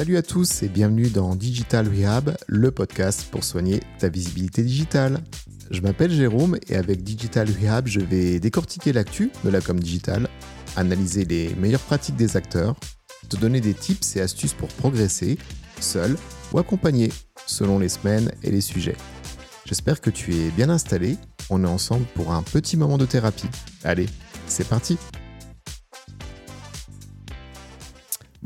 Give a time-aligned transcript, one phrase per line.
[0.00, 5.20] Salut à tous et bienvenue dans Digital Rehab, le podcast pour soigner ta visibilité digitale.
[5.70, 10.30] Je m'appelle Jérôme et avec Digital Rehab, je vais décortiquer l'actu de la com digitale,
[10.74, 12.76] analyser les meilleures pratiques des acteurs,
[13.28, 15.36] te donner des tips et astuces pour progresser,
[15.80, 16.16] seul
[16.54, 17.12] ou accompagné,
[17.44, 18.96] selon les semaines et les sujets.
[19.66, 21.18] J'espère que tu es bien installé,
[21.50, 23.50] on est ensemble pour un petit moment de thérapie.
[23.84, 24.06] Allez,
[24.46, 24.96] c'est parti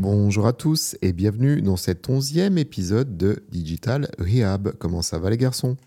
[0.09, 4.73] Bonjour à tous et bienvenue dans cet onzième épisode de Digital Rehab.
[4.79, 5.79] Comment ça va les garçons?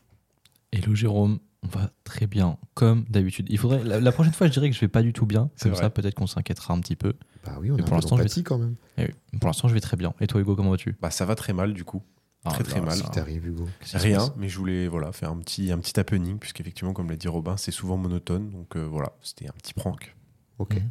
[0.72, 3.46] Hello Jérôme, on va très bien, comme d'habitude.
[3.52, 5.52] Il faudrait la, la prochaine fois, je dirais que je vais pas du tout bien.
[5.56, 5.84] C'est Comme vrai.
[5.84, 7.14] ça, peut-être qu'on s'inquiétera un petit peu.
[7.46, 8.74] Bah oui, on Mais a pour l'instant, je vais- quand même.
[8.98, 10.16] Eh oui, Pour l'instant, je vais très bien.
[10.20, 10.96] Et toi, Hugo, comment vas-tu?
[11.00, 12.02] Bah ça va très mal du coup.
[12.44, 12.90] Ah Très, très mal.
[12.90, 13.68] ça- Qu'est-ce qui t'arrive Hugo?
[13.94, 17.28] Rien, mais je voulais voilà faire un petit un petit happening puisqu'effectivement comme l'a dit
[17.28, 20.16] Robin, c'est souvent monotone donc euh, voilà, c'était un petit prank.
[20.58, 20.82] Ok, Mhm.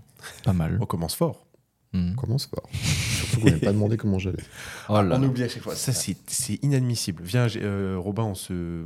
[0.45, 0.79] Pas mal.
[0.81, 1.46] On commence fort.
[1.97, 2.13] Mhm.
[2.13, 2.69] on commence fort.
[2.73, 4.43] Surtout qu'on n'a pas demandé comment j'allais.
[4.89, 5.75] Oh on oublie à chaque fois.
[5.75, 6.17] Ça c'est
[6.63, 7.23] inadmissible.
[7.23, 8.85] Viens euh, Robin, on se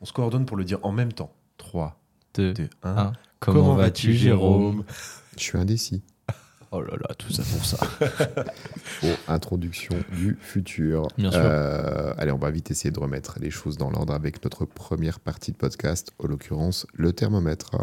[0.00, 1.32] on se coordonne pour le dire en même temps.
[1.58, 1.98] 3
[2.34, 2.96] Deux, 2 1.
[2.96, 3.12] un.
[3.40, 4.84] Comment, vas-tu, Jérôme
[5.36, 6.02] Je suis indécis.
[6.72, 7.78] Oh là là, tout ça pour ça.
[9.02, 11.06] Bon, introduction du futur.
[11.16, 11.40] Bien sûr.
[11.42, 15.20] Euh, allez, on va vite essayer de remettre les choses dans l'ordre avec notre première
[15.20, 17.76] partie de podcast, en l'occurrence le thermomètre.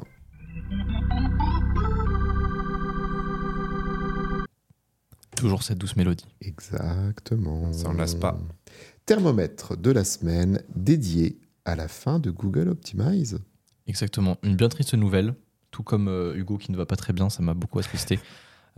[5.44, 6.24] Toujours cette douce mélodie.
[6.40, 7.74] Exactement.
[7.74, 8.40] Ça en lasse pas.
[9.06, 13.42] Thermomètre de la semaine dédié à la fin de Google Optimize.
[13.86, 14.38] Exactement.
[14.44, 15.36] Une bien triste nouvelle,
[15.70, 18.20] tout comme euh, Hugo qui ne va pas très bien, ça m'a beaucoup attristé.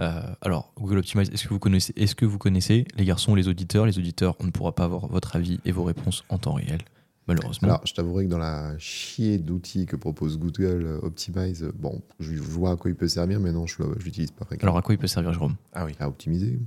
[0.01, 3.47] Euh, alors, Google Optimize, est-ce que vous connaissez Est-ce que vous connaissez les garçons, les
[3.47, 3.85] auditeurs?
[3.85, 6.79] Les auditeurs, on ne pourra pas avoir votre avis et vos réponses en temps réel,
[7.27, 7.67] malheureusement.
[7.67, 12.33] Alors, je t'avouerai que dans la chier d'outils que propose Google euh, Optimize, bon, je
[12.35, 14.71] vois à quoi il peut servir, mais non, je ne l'utilise pas fréquemment.
[14.71, 15.55] Alors, à quoi il peut servir, Jérôme?
[15.73, 16.59] Ah oui, à optimiser.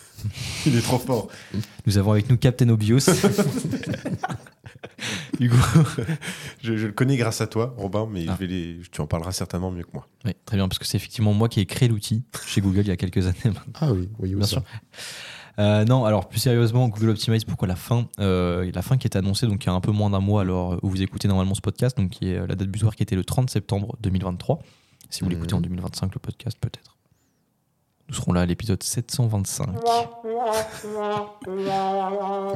[0.66, 1.28] il est trop fort.
[1.86, 3.00] Nous avons avec nous Captain Obvious.
[5.40, 5.56] Hugo.
[6.62, 8.32] Je, je le connais grâce à toi Robin, mais Ah.
[8.34, 10.08] je vais les, tu en parleras certainement mieux que moi.
[10.24, 12.86] Oui, très bien, parce que c'est effectivement moi qui ai créé l'outil chez Google il
[12.88, 13.36] y a quelques années.
[13.74, 14.62] Ah oui, oui, Bien sûr.
[15.58, 19.16] Euh, non, alors plus sérieusement, Google Optimize, pourquoi la fin Euh, La fin qui est
[19.16, 21.54] annoncée donc il y a un peu moins d'un mois, alors où vous écoutez normalement
[21.54, 24.58] ce podcast, donc qui est euh, la date butoir qui était le 30 septembre 2023.
[25.08, 25.32] Si vous Mhm.
[25.32, 26.96] l'écoutez en 2025, le podcast peut-être.
[28.08, 29.66] Nous serons là à l'épisode 725.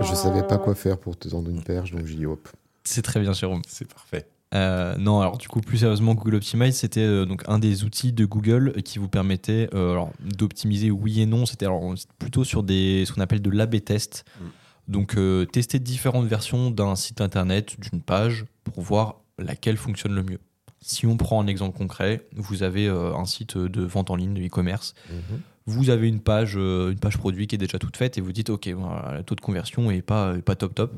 [0.00, 2.48] Je savais pas quoi faire pour te tendre une perche, donc j'ai dit hop.
[2.84, 3.62] C'est très bien, Jérôme.
[3.66, 4.26] C'est parfait.
[4.52, 8.12] Euh, non, alors du coup, plus sérieusement, Google Optimize, c'était euh, donc un des outils
[8.12, 11.46] de Google qui vous permettait euh, alors, d'optimiser oui et non.
[11.46, 14.24] C'était alors plutôt sur des, ce qu'on appelle de l'A-B test.
[14.40, 14.44] Mm.
[14.90, 20.24] Donc, euh, tester différentes versions d'un site internet, d'une page, pour voir laquelle fonctionne le
[20.24, 20.40] mieux.
[20.80, 24.34] Si on prend un exemple concret, vous avez euh, un site de vente en ligne,
[24.34, 24.94] de e-commerce.
[25.10, 25.40] Mhm.
[25.66, 28.32] Vous avez une page, euh, une page produit qui est déjà toute faite et vous
[28.32, 30.92] dites, OK, voilà, le taux de conversion est pas, est pas top top.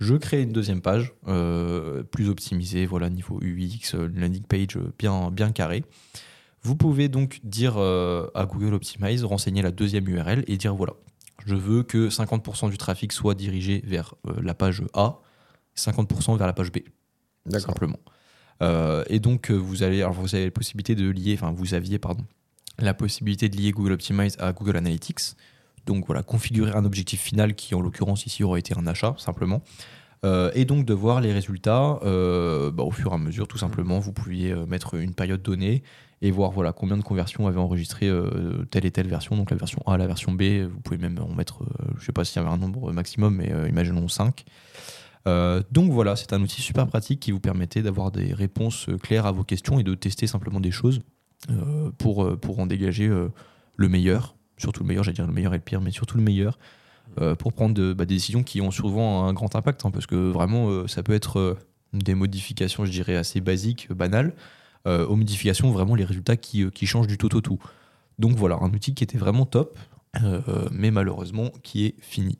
[0.00, 4.92] Je crée une deuxième page, euh, plus optimisée, voilà, niveau UX, euh, landing page euh,
[4.98, 5.84] bien, bien carré.
[6.62, 10.94] Vous pouvez donc dire euh, à Google Optimize, renseigner la deuxième URL et dire voilà,
[11.44, 15.20] je veux que 50% du trafic soit dirigé vers euh, la page A,
[15.76, 16.78] 50% vers la page B
[17.44, 17.72] D'accord.
[17.74, 18.00] simplement.
[18.62, 21.98] Euh, et donc, vous, allez, alors vous avez la possibilité de lier, enfin, vous aviez,
[21.98, 22.24] pardon,
[22.78, 25.34] la possibilité de lier Google Optimize à Google Analytics.
[25.90, 29.60] Donc, voilà, configurer un objectif final qui, en l'occurrence, ici, aurait été un achat, simplement.
[30.24, 33.58] Euh, et donc, de voir les résultats euh, bah, au fur et à mesure, tout
[33.58, 33.98] simplement.
[33.98, 35.82] Vous pouviez euh, mettre une période donnée
[36.22, 38.08] et voir voilà, combien de conversions avaient enregistré
[38.70, 39.36] telle et telle version.
[39.36, 41.64] Donc, la version A, la version B, vous pouvez même en mettre,
[41.96, 44.44] je ne sais pas s'il y avait un nombre maximum, mais imaginons 5.
[45.26, 49.26] Euh, donc voilà, c'est un outil super pratique qui vous permettait d'avoir des réponses claires
[49.26, 51.00] à vos questions et de tester simplement des choses
[51.98, 52.20] pour,
[52.58, 53.10] en dégager
[53.76, 56.22] le meilleur, surtout le meilleur, j'allais dire le meilleur et le pire, mais surtout le
[56.22, 56.58] meilleur,
[57.20, 60.30] euh, pour prendre bah, des décisions qui ont souvent un grand impact, hein, parce que
[60.30, 61.58] vraiment, euh, ça peut être euh,
[61.92, 64.34] des modifications, je dirais, assez basiques, banales,
[64.86, 67.58] aux modifications, vraiment les résultats qui, qui changent du tout au tout.
[68.18, 69.78] Donc voilà, un outil qui était vraiment top,
[70.72, 72.38] mais malheureusement qui est fini.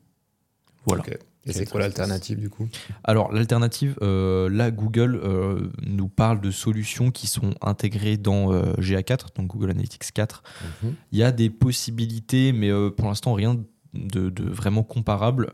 [0.87, 1.03] Voilà.
[1.45, 2.67] Et c'est quoi l'alternative du coup?
[3.03, 8.73] Alors l'alternative, euh, là Google euh, nous parle de solutions qui sont intégrées dans euh,
[8.75, 10.43] GA4, donc Google Analytics 4.
[10.83, 10.93] Mhm.
[11.11, 13.57] Il y a des possibilités, mais pour l'instant rien
[13.93, 15.51] de, de vraiment comparable.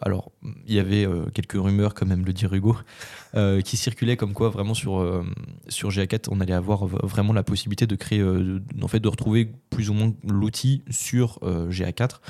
[0.00, 0.30] Alors
[0.66, 2.76] il y avait quelques rumeurs, quand même le dire Hugo,
[3.64, 5.24] qui circulaient comme quoi vraiment sur,
[5.68, 8.22] sur GA4 on allait avoir vraiment la possibilité de créer,
[8.82, 12.20] en fait de retrouver plus ou moins l'outil sur euh, GA4.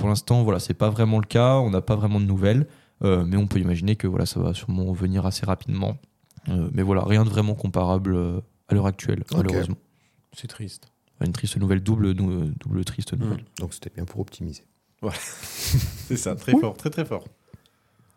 [0.00, 1.56] Pour l'instant, voilà, c'est pas vraiment le cas.
[1.58, 2.66] On n'a pas vraiment de nouvelles,
[3.04, 5.96] euh, mais on peut imaginer que voilà, ça va sûrement venir assez rapidement.
[6.48, 9.76] Euh, mais voilà, rien de vraiment comparable euh, à l'heure actuelle, malheureusement.
[10.32, 10.88] C'est triste.
[11.24, 13.44] Une triste nouvelle, double, double triste nouvelle.
[13.58, 14.64] Donc c'était bien pour optimiser.
[15.12, 16.60] C'est ça, très Oui.
[16.60, 17.24] fort, très très fort.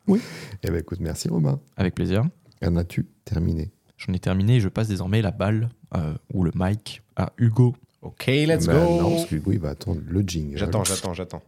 [0.08, 0.20] Eh
[0.64, 1.60] ben écoute, merci Romain.
[1.78, 2.24] Avec plaisir.
[2.66, 3.72] En as-tu terminé?
[3.98, 7.76] J'en ai terminé et je passe désormais la balle euh, ou le mic à Hugo.
[8.02, 9.02] Ok, let's Bah, go.
[9.02, 10.58] Non, parce que Hugo, il va attendre le jingle.
[10.58, 11.42] J'attends, j'attends, j'attends.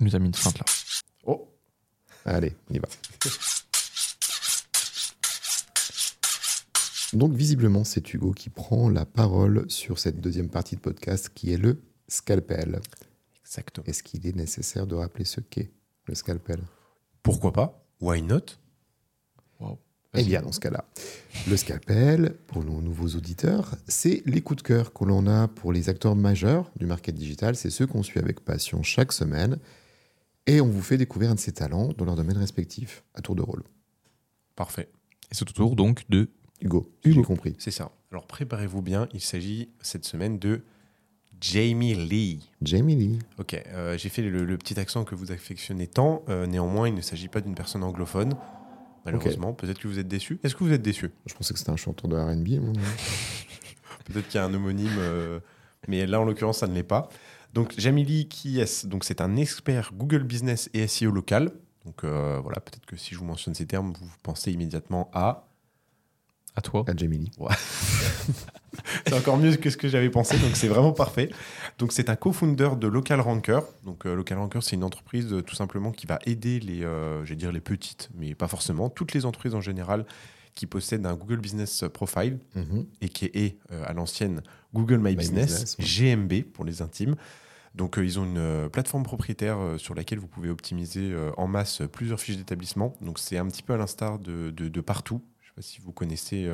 [0.00, 0.64] Nous a mis une feinte là.
[1.24, 1.46] Oh,
[2.24, 2.88] Allez, on y va.
[7.12, 11.52] Donc visiblement, c'est Hugo qui prend la parole sur cette deuxième partie de podcast qui
[11.52, 12.80] est le scalpel.
[13.44, 13.84] exactement.
[13.86, 15.70] Est-ce qu'il est nécessaire de rappeler ce qu'est
[16.06, 16.60] le scalpel?
[17.22, 17.84] Pourquoi pas?
[18.00, 18.40] Why not?
[20.14, 20.84] Eh bien, dans ce cas-là,
[21.48, 25.72] le scalpel, pour nos nouveaux auditeurs, c'est les coups de cœur que l'on a pour
[25.72, 27.54] les acteurs majeurs du market digital.
[27.54, 29.58] C'est ceux qu'on suit avec passion chaque semaine.
[30.46, 33.36] Et on vous fait découvrir un de ces talents dans leur domaine respectif, à tour
[33.36, 33.62] de rôle.
[34.56, 34.88] Parfait.
[35.30, 37.20] Et c'est au tour donc de Hugo, Hugo.
[37.20, 37.56] j'ai compris.
[37.58, 37.92] C'est ça.
[38.10, 40.62] Alors préparez-vous bien, il s'agit cette semaine de
[41.40, 42.50] Jamie Lee.
[42.60, 43.18] Jamie Lee.
[43.38, 46.22] Ok, euh, j'ai fait le, le petit accent que vous affectionnez tant.
[46.28, 48.34] Euh, néanmoins, il ne s'agit pas d'une personne anglophone.
[49.06, 50.38] Malheureusement, peut-être que vous êtes déçu.
[50.42, 52.62] Est-ce que vous êtes déçu Je pensais que c'était un chanteur de RB.
[54.04, 55.40] Peut-être qu'il y a un homonyme, euh,
[55.88, 57.08] mais là en l'occurrence ça ne l'est pas.
[57.54, 61.52] Donc Jamie Lee, qui est Donc c'est un expert Google Business et SEO local.
[61.84, 65.48] Donc euh, voilà, peut-être que si je vous mentionne ces termes, vous pensez immédiatement à.
[66.56, 66.84] à toi.
[66.86, 67.30] À Jamie Lee.
[69.06, 71.30] C'est encore mieux que ce que j'avais pensé, donc c'est vraiment parfait.
[71.78, 73.60] Donc c'est un co-founder de Local Ranker.
[73.84, 77.24] Donc euh, Local Ranker, c'est une entreprise euh, tout simplement qui va aider les, euh,
[77.24, 80.06] dire les petites, mais pas forcément, toutes les entreprises en général
[80.54, 82.86] qui possèdent un Google Business Profile Mhm.
[83.00, 84.42] et qui est euh, à l'ancienne
[84.74, 85.84] Google My, My Business, Business, ouais.
[86.16, 87.16] GMB pour les intimes.
[87.74, 91.82] Donc euh, ils ont une euh, plateforme propriétaire sur laquelle vous pouvez optimiser en masse
[91.92, 92.94] plusieurs fiches d'établissement.
[93.00, 95.22] Donc c'est un petit peu à l'instar de, de- de partout.
[95.40, 96.50] Je ne sais pas si vous connaissez.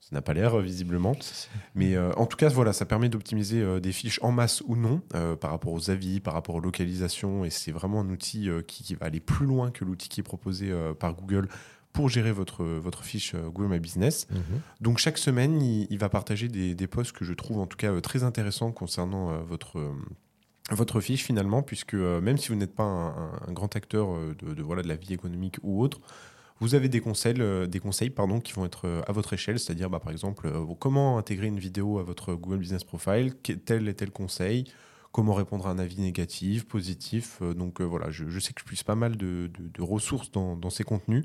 [0.00, 1.16] ça n'a pas l'air visiblement.
[1.74, 4.76] Mais euh, en tout cas, voilà, ça permet d'optimiser euh, des fiches en masse ou
[4.76, 7.44] non euh, par rapport aux avis, par rapport aux localisations.
[7.44, 10.24] Et c'est vraiment un outil qui, qui va aller plus loin que l'outil qui est
[10.24, 11.48] proposé par Google
[11.94, 14.26] pour gérer votre, votre fiche euh, Google My Business.
[14.30, 14.60] Mhm.
[14.82, 17.78] Donc chaque semaine, il, il va partager des, des posts que je trouve en tout
[17.78, 19.78] cas euh, très intéressants concernant euh, votre,
[20.70, 24.08] votre fiche finalement, puisque euh, même si vous n'êtes pas un, un- un grand acteur
[24.34, 26.00] de, de, voilà, de la vie économique ou autre,
[26.60, 29.58] vous avez des conseils, euh, des conseils pardon, qui vont être euh, à votre échelle,
[29.60, 30.50] c'est-à-dire bah, par exemple
[30.80, 34.64] comment intégrer une vidéo à votre Google Business Profile, tel et tel conseil,
[35.12, 37.40] comment répondre à un avis négatif, positif?
[37.56, 40.56] donc voilà, je, je sais que je puisse pas mal de, de- de ressources dans,
[40.56, 41.24] dans ces contenus.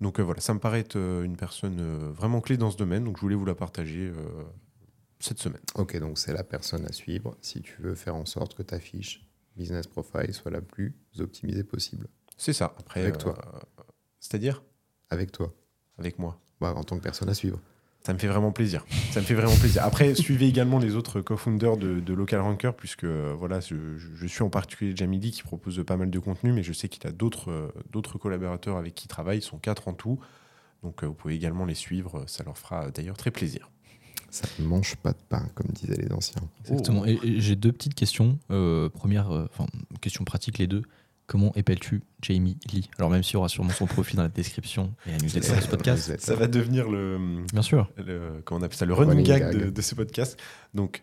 [0.00, 2.76] Donc euh, voilà, ça me paraît être euh, une personne euh, vraiment clé dans ce
[2.76, 4.12] domaine, donc je voulais vous la partager
[5.18, 5.62] cette semaine.
[5.74, 8.78] Ok, donc c'est la personne à suivre si tu veux faire en sorte que ta
[8.78, 9.24] fiche
[9.56, 12.06] business profile soit la plus optimisée possible.
[12.36, 12.72] C'est ça.
[12.78, 13.36] Après, Avec toi.
[14.20, 14.62] C'est-à-dire?
[15.10, 15.52] Avec toi,
[15.98, 16.40] avec moi.
[16.60, 17.60] Bah, en tant que personne à suivre.
[18.08, 18.86] Ça me fait vraiment plaisir.
[19.10, 19.84] Ça me fait vraiment plaisir.
[19.84, 24.42] Après, suivez également les autres co-founders de, de Local Ranker, puisque euh, voilà, je, suis
[24.42, 27.50] en particulier Jamili qui propose pas mal de contenu, mais je sais qu'il a d'autres
[27.50, 29.40] euh, d'autres collaborateurs avec qui il travaille.
[29.40, 30.18] Ils sont quatre en tout.
[30.82, 32.24] Donc, euh, vous pouvez également les suivre.
[32.26, 33.68] Ça leur fera d'ailleurs très plaisir.
[34.30, 36.40] Ça ne mange pas de pain, comme disaient les anciens.
[36.60, 37.04] Exactement.
[37.04, 38.38] Et, et j'ai deux petites questions.
[38.50, 39.66] Euh, première, euh, enfin,
[40.00, 40.80] question pratique les deux.
[41.28, 44.94] Comment épelles-tu Jamie Lee Alors même s'il y aura sûrement son profil dans la description
[45.06, 46.16] et la newsletter de ce podcast.
[46.18, 47.88] Ça va devenir le, Bien sûr.
[47.98, 49.64] le- comment on appelle ça, le running Running gag, gag.
[49.66, 50.40] De, de ce podcast.
[50.72, 51.02] Donc,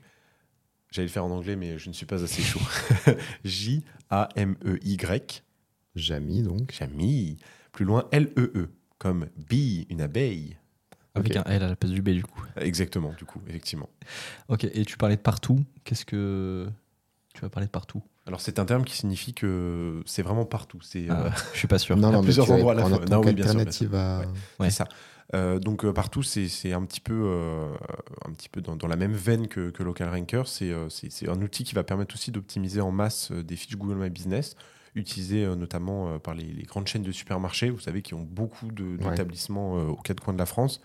[0.91, 2.59] j'allais le faire en anglais, mais je ne suis pas assez chaud.
[3.45, 5.43] J-A-M-E-Y,
[5.95, 6.73] Jamie, donc.
[6.77, 7.37] Jamie.
[7.71, 10.57] Plus loin, L-E-E, comme bee, une abeille.
[11.13, 12.43] Avec un L à la place du B du coup.
[12.57, 13.89] Exactement, du coup, effectivement.
[14.49, 14.65] Ok.
[14.65, 15.63] Et tu parlais de partout.
[15.85, 16.67] Qu'est-ce que
[17.35, 20.79] tu vas parler de partout Alors, c'est un terme qui signifie que c'est vraiment partout.
[20.81, 21.95] C'est Ah, euh, Je suis pas sûr.
[21.97, 23.05] Non, à non, mais plusieurs endroits à la fois.
[23.05, 24.19] Non, oui, bien sûr, qu'alternative à...
[24.19, 24.25] Ouais.
[24.59, 24.69] Ouais.
[24.69, 24.87] C'est ça.
[25.33, 27.73] Euh, donc euh, partout, c'est c'est un petit peu, euh,
[28.27, 30.43] un petit peu dans, dans la même veine que, que Local Ranker.
[30.45, 33.55] C'est euh, c'est- c'est un outil qui va permettre aussi d'optimiser en masse euh, des
[33.55, 34.55] fiches Google My Business,
[34.93, 38.21] utilisées euh, notamment euh, par les, les grandes chaînes de supermarchés, vous savez, qui ont
[38.21, 40.79] beaucoup de- d'établissements euh, aux quatre coins de la France.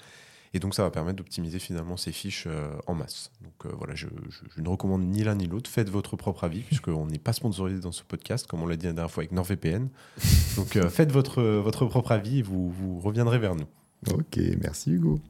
[0.52, 3.30] Et donc ça va permettre d'optimiser finalement ces fiches euh, en masse.
[3.42, 5.70] Donc euh, voilà, je, je- je ne recommande ni l'un ni l'autre.
[5.70, 8.86] Faites votre propre avis, puisqu'on n'est pas sponsorisé dans ce podcast, comme on l'a dit
[8.86, 9.88] la dernière fois avec NordVPN.
[10.56, 13.66] Donc euh, faites votre, votre propre avis et vous, vous reviendrez vers nous.
[14.10, 15.20] Ok, merci Hugo.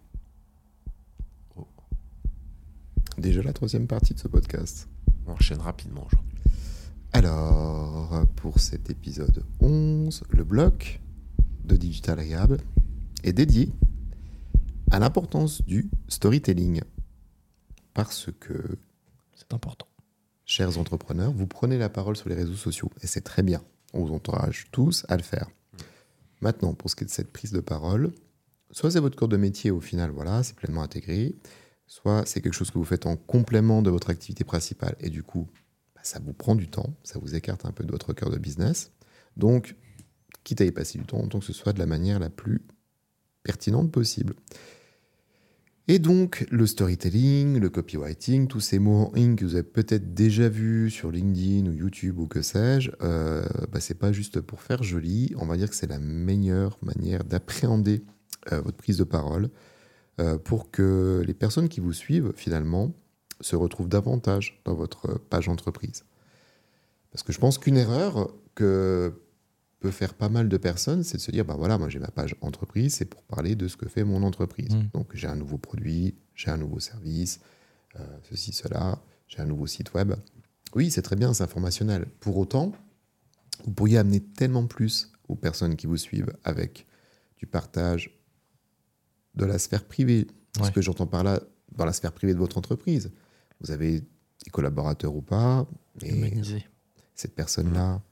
[1.57, 1.67] Oh.
[3.19, 4.89] Déjà la troisième partie de ce podcast.
[5.27, 6.31] On enchaîne rapidement aujourd'hui.
[7.13, 11.01] Alors, pour cet épisode 11, le bloc
[11.65, 12.21] de Digital
[13.25, 13.71] est dédié
[14.91, 16.83] à l'importance du storytelling.
[17.95, 18.79] Parce que,
[19.35, 19.87] C'est important.
[20.45, 23.63] chers entrepreneurs, vous prenez la parole sur les réseaux sociaux et c'est très bien.
[23.93, 25.49] On vous encourage tous à le faire.
[26.41, 28.13] Maintenant, pour ce qui est de cette prise de parole,
[28.71, 31.37] soit c'est votre corps de métier au final, voilà, c'est pleinement intégré,
[31.87, 35.23] soit c'est quelque chose que vous faites en complément de votre activité principale et du
[35.23, 35.49] coup,
[35.95, 38.39] bah, ça vous prend du temps, ça vous écarte un peu de votre cœur de
[38.39, 38.93] business.
[39.37, 39.77] Donc,
[40.45, 42.63] quitte à y passer du temps, autant que ce soit de la manière la plus
[43.43, 44.35] pertinente possible.
[45.93, 50.89] Et donc, le storytelling, le copywriting, tous ces mots que vous avez peut-être déjà vus
[50.89, 53.43] sur LinkedIn ou YouTube ou que sais-je, euh,
[53.73, 55.35] bah, c'est pas juste pour faire joli.
[55.37, 58.05] On va dire que c'est la meilleure manière d'appréhender
[58.53, 59.51] euh, votre prise de parole
[60.21, 62.95] euh, pour que les personnes qui vous suivent, finalement,
[63.41, 66.05] se retrouvent davantage dans votre page entreprise.
[67.11, 69.13] Parce que je pense qu'une erreur que
[69.81, 72.11] peut faire pas mal de personnes, c'est de se dire, bah voilà, moi j'ai ma
[72.11, 74.75] page entreprise, c'est pour parler de ce que fait mon entreprise.
[74.75, 74.91] Mm.
[74.95, 77.41] Donc j'ai un nouveau produit, j'ai un nouveau service,
[77.99, 80.13] euh, ceci, cela, j'ai un nouveau site web.
[80.75, 82.07] Oui, c'est très bien, c'est informationnel.
[82.21, 82.73] Pour autant,
[83.65, 86.87] vous pourriez amener tellement plus aux personnes qui vous suivent avec
[87.39, 88.11] du partage
[89.35, 90.27] de la sphère privée.
[90.57, 90.73] Ce Ouais.
[90.73, 91.41] que j'entends par là,
[91.73, 93.13] dans la sphère privée de votre entreprise.
[93.61, 95.67] Vous avez des collaborateurs ou pas,
[96.03, 96.67] Humanisé.
[97.15, 98.03] cette personne-là,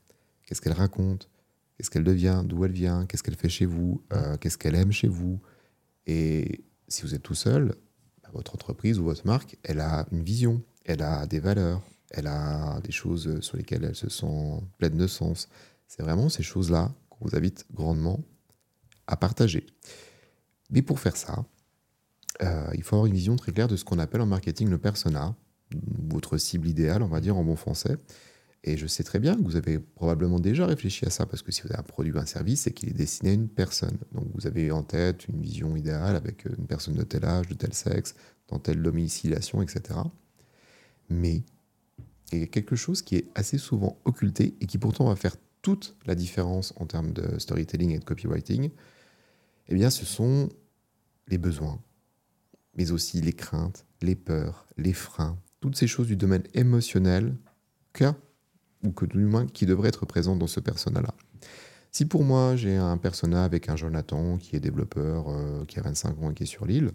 [0.46, 1.28] qu'est-ce qu'elle raconte,
[1.78, 4.90] qu'est-ce qu'elle devient, d'où elle vient, qu'est-ce qu'elle fait chez vous, euh, qu'est-ce qu'elle aime
[4.90, 5.40] chez vous?
[6.06, 7.76] Et si vous êtes tout seul,
[8.22, 12.26] bah, votre entreprise ou votre marque, elle a une vision, elle a des valeurs, elle
[12.26, 15.48] a des choses sur lesquelles elle se sent pleine de sens.
[15.86, 18.24] C'est vraiment ces choses-là qu'on vous invite grandement
[19.06, 19.66] à partager.
[20.70, 21.44] Mais pour faire ça,
[22.42, 24.78] euh, il faut avoir une vision très claire de ce qu'on appelle en marketing le
[24.78, 25.34] persona,
[26.08, 27.96] votre cible idéale, on va dire en bon français.
[28.64, 31.52] Et je sais très bien que vous avez probablement déjà réfléchi à ça, parce que
[31.52, 33.98] si vous avez un produit ou un service, c'est qu'il est destiné à une personne.
[34.12, 37.54] Donc vous avez en tête une vision idéale avec une personne de tel âge, de
[37.54, 38.14] tel sexe,
[38.48, 40.00] dans telle domiciliation, etc.
[41.08, 41.42] Mais
[42.32, 45.36] il y a quelque chose qui est assez souvent occulté et qui pourtant va faire
[45.62, 48.70] toute la différence en termes de storytelling et de copywriting.
[49.68, 50.48] Eh bien, ce sont
[51.28, 51.80] les besoins,
[52.74, 57.36] mais aussi les craintes, les peurs, les freins, toutes ces choses du domaine émotionnel
[57.92, 58.16] qu'a
[58.84, 61.14] ou que du moins qui devrait être présent dans ce persona-là.
[61.90, 65.82] Si pour moi j'ai un persona avec un Jonathan qui est développeur, euh, qui a
[65.82, 66.92] 25 ans et qui est sur l'île,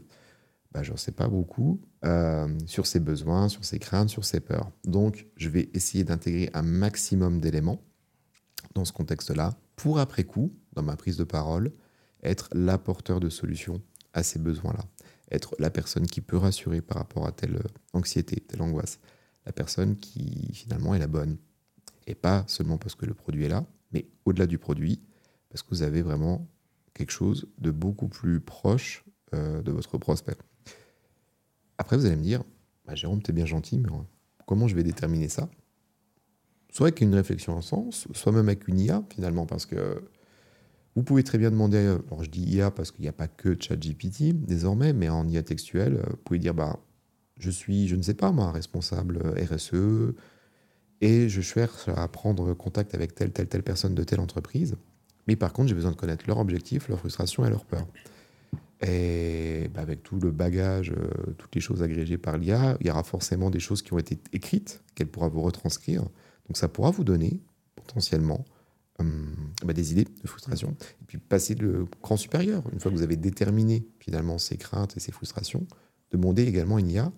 [0.72, 4.72] bah, j'en sais pas beaucoup euh, sur ses besoins, sur ses craintes, sur ses peurs.
[4.86, 7.82] Donc je vais essayer d'intégrer un maximum d'éléments
[8.74, 11.72] dans ce contexte-là pour après coup, dans ma prise de parole,
[12.24, 13.82] être l'apporteur de solutions
[14.14, 14.86] à ces besoins-là.
[15.32, 17.60] Être la personne qui peut rassurer par rapport à telle
[17.94, 19.00] anxiété, telle angoisse.
[19.46, 21.38] La personne qui finalement est la bonne.
[22.08, 25.02] Et pas seulement parce que le produit est là, mais au-delà du produit,
[25.50, 26.48] parce que vous avez vraiment
[26.94, 30.38] quelque chose de beaucoup plus proche euh, de votre prospect.
[31.78, 32.44] Après, vous allez me dire,
[32.86, 34.04] bah, Jérôme, t'es bien gentil, mais euh,
[34.46, 35.50] comment je vais déterminer ça?
[36.70, 40.04] Soit avec une réflexion en sens, soit même avec une IA, finalement, parce que
[40.96, 43.28] vous pouvez très bien demander, euh, alors je dis IA parce qu'il n'y a pas
[43.28, 46.80] que ChatGPT désormais, mais en IA textuelle, euh, vous pouvez dire, bah,
[47.40, 50.16] je suis, je ne sais pas moi, responsable euh, RSE,
[51.04, 54.78] et je cherche à prendre contact avec telle, telle, telle personne de telle entreprise.
[55.28, 57.86] Mais par contre, j'ai besoin de connaître leur objectif, leur frustration et leur peur.
[58.82, 62.90] Et bah, avec tout le bagage, euh, toutes les choses agrégées par l'IA, il y
[62.90, 66.04] aura forcément des choses qui ont été écrites qu'elle pourra vous retranscrire.
[66.48, 67.42] Donc ça pourra vous donner
[67.76, 68.46] potentiellement
[69.00, 70.70] hum, bah, des idées de frustration.
[71.02, 74.96] Et puis passer le cran supérieur, une fois que vous avez déterminé finalement ces craintes
[74.96, 75.68] et ces frustrations,
[76.12, 77.12] demander également une IA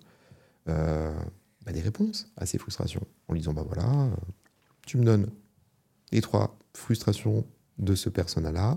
[0.68, 1.14] euh,
[1.66, 3.04] bah, des réponses à ces frustrations.
[3.28, 4.10] En lui disant, bah voilà, euh,
[4.86, 5.26] tu me donnes
[6.12, 7.44] les trois frustrations
[7.78, 8.76] de ce persona-là,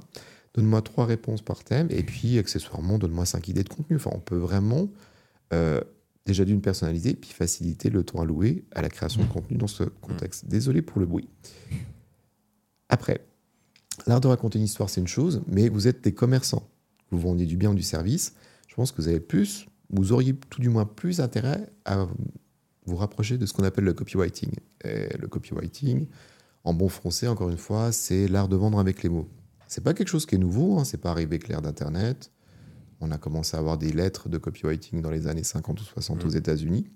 [0.55, 3.95] donne-moi trois réponses par thème, et puis accessoirement, donne-moi cinq idées de contenu.
[3.95, 4.89] Enfin, on peut vraiment,
[5.53, 5.79] euh,
[6.25, 9.83] déjà d'une personnaliser, puis faciliter le temps alloué à la création de contenu dans ce
[9.83, 10.47] contexte.
[10.47, 11.29] Désolé pour le bruit.
[12.89, 13.23] Après,
[14.07, 16.67] l'art de raconter une histoire, c'est une chose, mais vous êtes des commerçants.
[17.11, 18.33] Vous vendiez du bien ou du service.
[18.67, 22.07] Je pense que vous avez plus, vous auriez tout du moins plus intérêt à
[22.89, 24.51] vous rapprocher de ce qu'on appelle le copywriting.
[24.83, 26.07] Et le copywriting,
[26.63, 29.29] en bon français, encore une fois, c'est l'art de vendre avec les mots.
[29.67, 32.31] C'est pas quelque chose qui est nouveau, hein, c'est pas arrivé l'ère d'Internet.
[33.01, 36.25] On a commencé à avoir des lettres de copywriting dans les années 50 ou 60
[36.25, 36.87] aux États-Unis.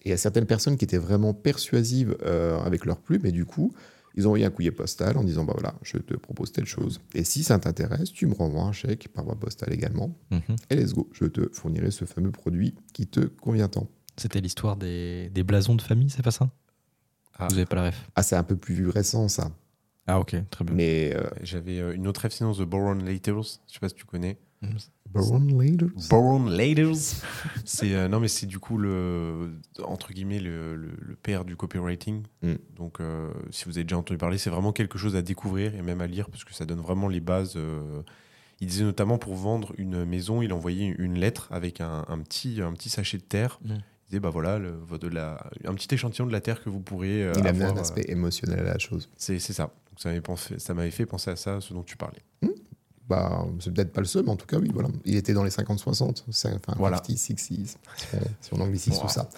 [0.00, 3.32] Et il y a certaines personnes qui étaient vraiment persuasives euh, avec leur plume, et
[3.32, 3.72] du coup,
[4.14, 7.00] ils ont envoyé un courrier postal en disant bah voilà, je te propose telle chose.
[7.14, 10.18] Et si ça t'intéresse, tu me renvoies un chèque par voie postale également.
[10.30, 10.56] Mhm.
[10.70, 13.88] Et let's go, je te fournirai ce fameux produit qui te convient tant.
[14.16, 16.50] C'était l'histoire des, des blasons de famille, c'est pas ça?
[17.38, 17.48] Ah.
[17.48, 18.08] Vous avez pas la ref?
[18.14, 19.50] Ah, c'est un peu plus récent ça.
[20.06, 20.74] Ah ok, très bien.
[20.74, 24.04] Mais euh, J'avais euh, une autre référence de Boron Laters, je sais pas si tu
[24.04, 24.38] connais.
[25.12, 26.94] Baron Later Boron Laters
[27.64, 29.50] C'est euh, non mais c'est du coup le
[29.82, 32.22] entre guillemets le, le- le père du copywriting.
[32.42, 32.52] Mm.
[32.76, 35.82] Donc euh, si vous avez déjà entendu parler, c'est vraiment quelque chose à découvrir et
[35.82, 37.54] même à lire parce que ça donne vraiment les bases.
[37.56, 38.02] euh.
[38.60, 42.60] Il disait notamment pour vendre une maison, il envoyait une lettre avec un, un petit
[42.62, 43.58] un petit sachet de terre.
[43.64, 43.74] Mm.
[44.12, 47.24] Disait bah voilà le, de la, un petit échantillon de la Terre que vous pourriez
[47.24, 49.08] euh, Il avoir, un aspect émotionnel à la chose.
[49.16, 49.62] C'est ça.
[49.64, 52.20] Donc, ça m'avait pensé- ça m'avait fait penser à ça, ce dont tu parlais.
[53.08, 54.90] Bah, c'est peut-être pas le seul, mais en tout cas, oui, voilà.
[55.06, 56.98] Il était dans les 50-60, c'est- enfin, Voilà.
[56.98, 57.78] 50, 60,
[58.42, 59.30] si on, anglicise tout ça.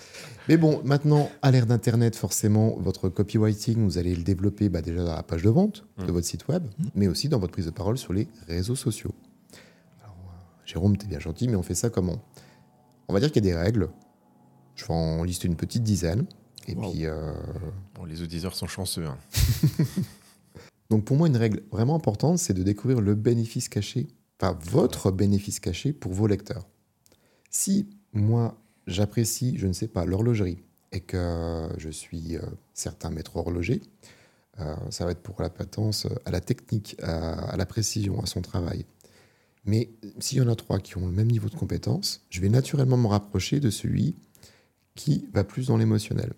[0.49, 5.05] Mais bon, maintenant, à l'ère d'Internet, forcément, votre copywriting, vous allez le développer bah, déjà
[5.05, 6.11] dans la page de vente de Mm.
[6.11, 6.67] votre site web,
[6.97, 9.15] mais aussi dans votre prise de parole sur les réseaux sociaux.
[10.03, 12.21] Alors, euh, Jérôme, t'es bien gentil, mais on fait ça comment?
[13.09, 13.89] On va dire qu'il y a des règles.
[14.77, 16.27] Je vais en lister une petite dizaine.
[16.67, 16.91] Et Wow.
[16.91, 17.33] puis, euh,
[17.95, 19.07] Bon, les auditeurs sont chanceux.
[19.07, 19.19] hein.
[20.91, 24.07] Donc pour moi, une règle vraiment importante, c'est de découvrir le bénéfice caché,
[24.41, 26.67] enfin votre bénéfice caché pour vos lecteurs.
[27.51, 30.59] Si moi, j'apprécie, je ne sais pas, l'horlogerie
[30.93, 32.43] et que je suis euh,
[32.75, 33.83] certain maître horloger,
[34.61, 38.27] euh, ça va être pour la patence à la technique, à, à la précision, à
[38.27, 38.85] son travail.
[39.65, 39.89] Mais
[40.21, 42.99] s'il y en a trois qui ont le même niveau de compétence, je vais naturellement
[42.99, 44.15] me rapprocher de celui
[44.95, 46.33] qui va plus dans l'émotionnel.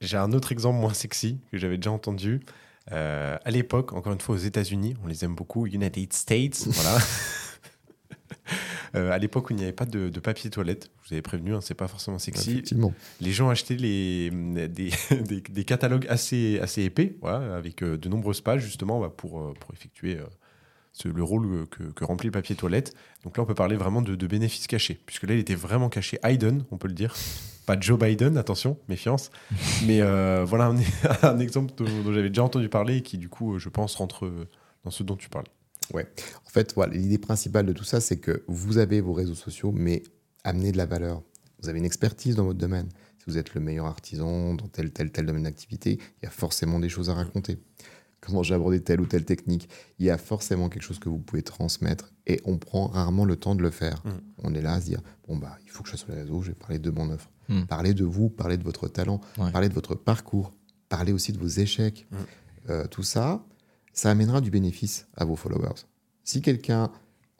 [0.00, 2.40] J'ai un autre exemple moins sexy que j'avais déjà entendu.
[2.90, 6.98] Euh, à l'époque, encore une fois aux États-Unis, on les aime beaucoup, United States, voilà.
[8.94, 11.22] Euh, à l'époque où il n'y avait pas de, de papier toilette, je vous avais
[11.22, 12.50] prévenu, hein, c'est pas forcément sexy.
[12.50, 12.92] Effectivement.
[13.22, 14.30] Les gens achetaient les,
[14.68, 19.10] des, des- des catalogues assez, assez épais, voilà, avec euh, de nombreuses pages justement bah,
[19.16, 20.26] pour, pour effectuer euh,
[20.92, 22.92] ce- le rôle que, que remplit le papier toilette.
[23.24, 25.88] Donc là, on peut parler vraiment de, de bénéfices cachés, puisque là, il était vraiment
[25.88, 26.18] caché.
[26.22, 27.14] Hayden, on peut le dire.
[27.66, 29.30] Pas Joe Biden, attention, méfiance.
[29.86, 30.76] Mais euh, voilà un,
[31.22, 34.30] un exemple dont, dont j'avais déjà entendu parler et qui, du coup, je pense, rentre
[34.84, 35.46] dans ce dont tu parles.
[36.46, 39.72] En fait, voilà, l'idée principale de tout ça, c'est que vous avez vos réseaux sociaux,
[39.72, 40.02] mais
[40.44, 41.22] amenez de la valeur.
[41.60, 42.88] Vous avez une expertise dans votre domaine.
[43.18, 46.30] Si vous êtes le meilleur artisan dans tel, tel, tel domaine d'activité, il y a
[46.30, 47.58] forcément des choses à raconter.
[48.24, 51.18] Comment j'ai abordé telle ou telle technique, il y a forcément quelque chose que vous
[51.18, 54.00] pouvez transmettre et on prend rarement le temps de le faire.
[54.04, 54.10] Mm.
[54.44, 56.22] On est là à se dire, bon, bah, il faut que je sois sur les
[56.22, 57.28] réseaux, je vais parler de mon offre.
[57.48, 57.64] Mm.
[57.64, 59.50] Parler de vous, parler de votre talent, Ouais.
[59.50, 60.52] parler de votre parcours,
[60.88, 62.06] parler aussi de vos échecs.
[62.12, 62.16] Mm.
[62.70, 63.44] Euh, tout ça,
[63.92, 65.82] ça amènera du bénéfice à vos followers.
[66.22, 66.90] Si quelqu'un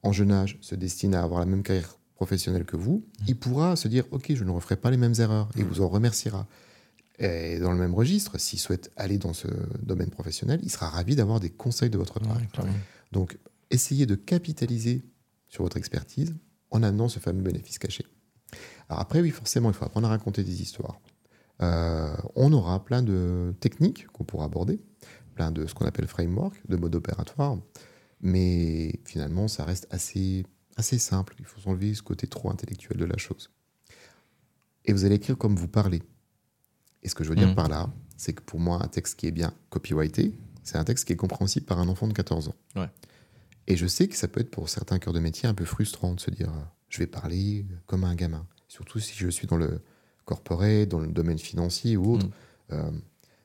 [0.03, 3.77] en jeune âge se destine à avoir la même carrière professionnelle que vous, il pourra
[3.77, 5.67] se dire Ok, je ne referai pas les mêmes erreurs et Mm.
[5.69, 6.49] vous en remerciera.
[7.19, 9.49] Et dans le même registre, s'il souhaite aller dans ce
[9.83, 12.37] domaine professionnel, il sera ravi d'avoir des conseils de votre part.
[12.37, 12.71] Ouais.
[13.13, 13.39] Donc,
[13.71, 15.03] essayez de capitaliser
[15.49, 16.35] sur votre expertise
[16.71, 18.07] en amenant ce fameux bénéfice caché.
[18.89, 21.01] Alors après, oui, forcément, il faut apprendre à raconter des histoires.
[21.61, 24.81] Euh, on aura plein de techniques qu'on pourra aborder,
[25.35, 27.59] plein de ce qu'on appelle framework, de mode opératoire,
[28.21, 30.45] mais finalement, ça reste assez,
[30.77, 31.35] assez simple.
[31.39, 33.51] Il faut s'enlever ce côté trop intellectuel de la chose.
[34.85, 36.03] Et vous allez écrire comme vous parlez.
[37.03, 37.55] Et ce que je veux dire Mhm.
[37.55, 41.07] par là, c'est que pour moi, un texte qui est bien copyrighté, c'est un texte
[41.07, 42.55] qui est compréhensible par un enfant de 14 ans.
[42.77, 42.89] Ouais.
[43.67, 46.15] Et je sais que ça peut être pour certains cœurs de métier un peu frustrant
[46.15, 48.47] de se dire euh, je vais parler comme un gamin.
[48.69, 49.81] Surtout si je suis dans le
[50.25, 52.27] corporate, dans le domaine financier ou autre.
[52.27, 52.31] Mm.
[52.73, 52.91] Euh,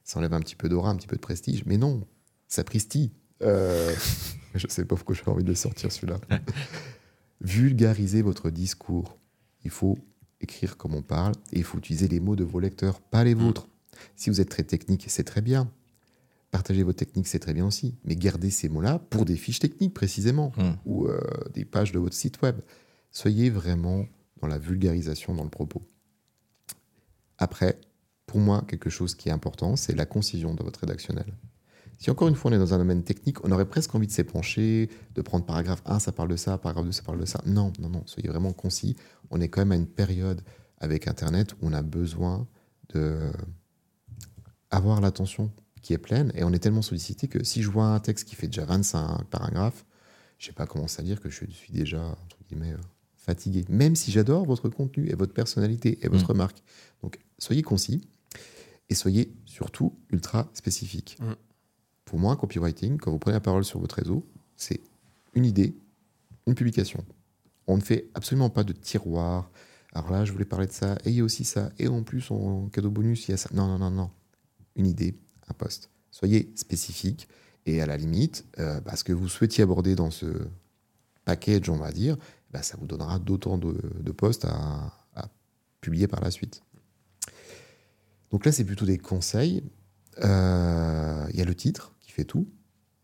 [0.04, 1.64] ça enlève un petit peu d'aura, un petit peu de prestige.
[1.66, 2.06] Mais non,
[2.48, 3.12] ça pristille.
[3.42, 3.94] Euh,
[4.56, 6.20] je sais pas pourquoi j'ai envie de le sortir celui-là.
[7.42, 9.18] Vulgarisez votre discours.
[9.64, 9.98] Il faut
[10.42, 13.34] écrire comme on parle et il faut utiliser les mots de vos lecteurs, pas les
[13.34, 13.68] vôtres.
[14.16, 15.72] Si vous êtes très technique, c'est très bien.
[16.52, 17.96] Partagez vos techniques, c'est très bien aussi.
[18.06, 20.72] Mais gardez ces mots-là pour des fiches techniques précisément Mm.
[20.86, 21.20] ou euh,
[21.54, 22.58] des pages de votre site web.
[23.12, 24.06] Soyez vraiment
[24.42, 25.82] dans la vulgarisation dans le propos.
[27.38, 27.80] Après,
[28.26, 31.34] pour moi, quelque chose qui est important, c'est la concision de votre rédactionnel.
[31.98, 34.12] Si encore une fois on est dans un domaine technique, on aurait presque envie de
[34.12, 37.42] s'épancher, de prendre paragraphe 1, ça parle de ça, paragraphe 2, ça parle de ça.
[37.46, 38.96] Non, non, non, soyez vraiment concis.
[39.32, 40.42] On est quand même à une période
[40.80, 42.48] avec Internet où on a besoin
[42.90, 43.32] de
[44.70, 48.00] avoir l'attention qui est pleine et on est tellement sollicité que si je vois un
[48.00, 49.86] texte qui fait déjà 25 paragraphes,
[50.38, 52.78] je sais pas comment à dire que je suis déjà entre guillemets euh,
[53.16, 53.66] fatigué.
[53.70, 56.62] Même si j'adore votre contenu et votre personnalité et votre marque.
[57.02, 58.02] Donc soyez concis
[58.90, 61.18] et soyez surtout ultra spécifique.
[61.20, 61.34] Mm.
[62.08, 64.80] Pour moi, copywriting, quand vous prenez la parole sur votre réseau, c'est
[65.34, 65.76] une idée,
[66.48, 67.04] une publication.
[67.68, 69.52] On ne fait absolument pas de tiroir.
[69.92, 72.92] Alors là, je voulais parler de ça, et aussi ça, et en plus, en cadeau
[72.92, 73.50] bonus, il y a ça.
[73.54, 74.10] Non, non, non, non.
[74.78, 75.90] Une idée, un poste.
[76.10, 77.28] Soyez spécifique,
[77.66, 80.28] et à la limite, euh, bah, ce que vous souhaitiez aborder dans ce
[81.26, 82.16] package, on va dire,
[82.52, 84.94] bah, ça vous donnera d'autant de, postes à,
[85.82, 86.64] publier par la suite.
[88.32, 89.62] Donc là, c'est plutôt des conseils.
[90.24, 92.48] Euh, Il y a le titre fait tout,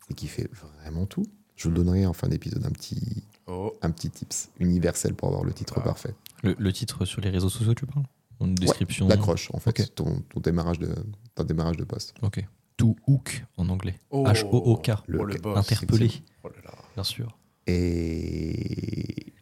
[0.10, 1.26] et qui fait vraiment tout.
[1.56, 5.44] Je vous donnerai en fin d'épisode un petit, Oh, un petit tips universel pour avoir
[5.44, 5.82] le titre Ah.
[5.82, 6.16] parfait.
[6.44, 8.06] Le, le titre sur les réseaux sociaux, tu parles?
[8.42, 10.94] Une description L'accroche, en fait, ton, ton démarrage de,
[11.36, 12.14] ton démarrage de poste.
[12.22, 12.44] Ok.
[12.78, 14.00] To hook en anglais.
[14.10, 14.26] Oh.
[14.26, 14.92] H-O-O-K.
[15.08, 15.58] Le- oh, le boss.
[15.58, 16.12] Interpellé,
[16.44, 16.74] Oh là là.
[16.96, 17.38] bien sûr.
[17.68, 19.34] Et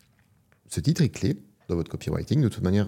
[0.68, 1.38] ce titre est clé
[1.70, 2.42] dans votre copywriting.
[2.42, 2.88] De toute manière,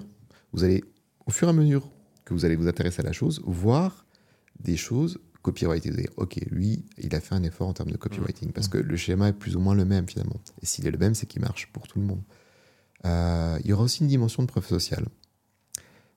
[0.52, 0.84] vous allez
[1.26, 1.90] au fur et à mesure
[2.26, 4.06] que vous allez vous intéresser à la chose, voir
[4.60, 5.92] des choses copywriting.
[5.92, 8.68] Vous allez dire, ok, lui, il a fait un effort en termes de copywriting parce
[8.68, 10.40] que le schéma est plus ou moins le même finalement.
[10.62, 12.24] Et s'il est le même, c'est qu'il marche pour tout le monde.
[13.06, 15.06] Euh, il y aura aussi une dimension de preuve sociale.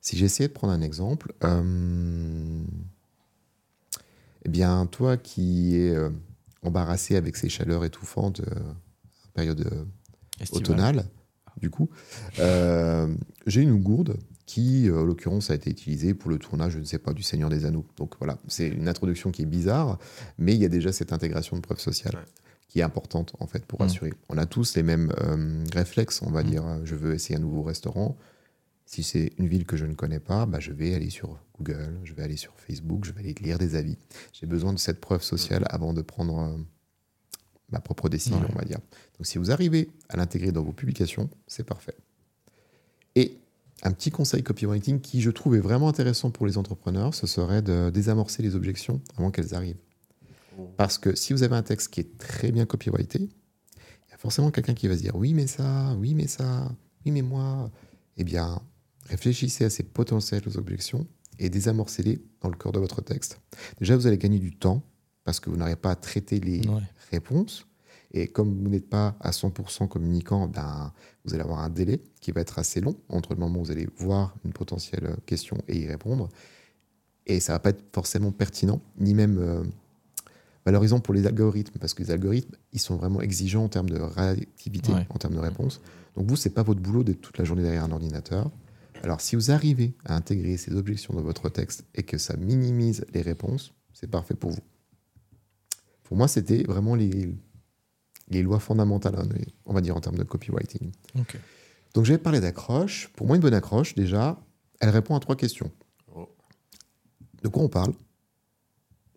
[0.00, 2.62] Si j'essayais de prendre un exemple, euh,
[4.44, 6.10] eh bien, toi qui es euh,
[6.62, 9.86] embarrassé avec ces chaleurs étouffantes en période
[10.52, 11.06] automnale,
[11.56, 11.90] du coup,
[12.38, 16.98] j'ai une gourde qui, en l'occurrence, a été utilisée pour le tournage, je ne sais
[16.98, 17.85] pas, du Seigneur des Anneaux.
[17.96, 19.98] Donc voilà, c'est une introduction qui est bizarre,
[20.38, 22.24] mais il y a déjà cette intégration de preuve sociale Ouais.
[22.68, 23.85] qui est importante, en fait, pour Mm.
[23.85, 24.14] assurer.
[24.28, 26.46] On a tous les mêmes euh, réflexes, on va Mm.
[26.50, 28.16] dire, euh, je veux essayer un nouveau restaurant.
[28.88, 31.98] Si c'est une ville que je ne connais pas, bah, je vais aller sur Google,
[32.04, 33.98] je vais aller sur Facebook, je vais aller lire des avis.
[34.32, 36.56] J'ai besoin de cette preuve sociale avant de prendre euh,
[37.70, 38.46] ma propre décision, Ouais.
[38.54, 38.78] on va dire.
[39.18, 41.96] Donc si vous arrivez à l'intégrer dans vos publications, c'est parfait.
[43.16, 43.38] Et
[43.82, 47.62] un petit conseil copywriting qui, je trouve, est vraiment intéressant pour les entrepreneurs, ce serait
[47.62, 49.78] de désamorcer les objections avant qu'elles arrivent.
[50.78, 54.16] Parce que si vous avez un texte qui est très bien copyrighté, il y a
[54.18, 56.70] forcément quelqu'un qui va se dire oui, mais ça, oui, mais ça,
[57.04, 57.70] oui, mais moi.
[58.16, 58.58] Eh bien,
[59.04, 61.06] réfléchissez à ces potentielles objections
[61.38, 63.38] et désamorcez-les dans le cœur de votre texte.
[63.78, 64.82] Déjà, vous allez gagner du temps
[65.24, 66.80] parce que vous n'aurez pas à traiter les Ouais.
[67.10, 67.66] réponses.
[68.12, 70.92] Et comme vous n'êtes pas à 100% communicant, ben,
[71.24, 73.70] vous allez avoir un délai qui va être assez long entre le moment où vous
[73.70, 76.28] allez voir une potentielle question et y répondre.
[77.26, 79.64] Et ça va pas être forcément pertinent, ni même euh,
[80.64, 83.98] valorisant pour les algorithmes, parce que les algorithmes, ils sont vraiment exigeants en termes de
[84.00, 85.06] réactivité, Ouais.
[85.10, 85.80] en termes de réponse.
[86.14, 88.50] Donc vous, c'est pas votre boulot d'être toute la journée derrière un ordinateur.
[89.02, 93.04] Alors si vous arrivez à intégrer ces objections dans votre texte et que ça minimise
[93.12, 94.62] les réponses, c'est parfait pour vous.
[96.04, 97.34] Pour moi, c'était vraiment les,
[98.28, 99.28] les lois fondamentales, hein,
[99.64, 100.92] on va dire, en termes de copywriting.
[101.18, 101.38] Ok.
[101.94, 103.08] Donc j'avais parlé d'accroche.
[103.14, 104.38] Pour moi, une bonne accroche, déjà,
[104.80, 105.70] elle répond à trois questions.
[106.14, 106.28] Oh.
[107.42, 107.94] De quoi on parle?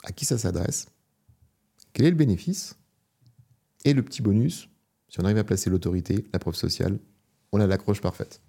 [0.03, 0.87] À qui ça s'adresse?
[1.93, 2.75] Quel est le bénéfice?
[3.85, 4.69] Et le petit bonus,
[5.07, 6.99] si on arrive à placer l'autorité, la preuve sociale,
[7.51, 8.41] on a l'accroche parfaite.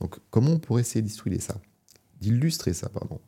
[0.00, 1.60] Donc comment on pourrait essayer d'illustrer ça?
[2.20, 3.20] D'illustrer ça, pardon.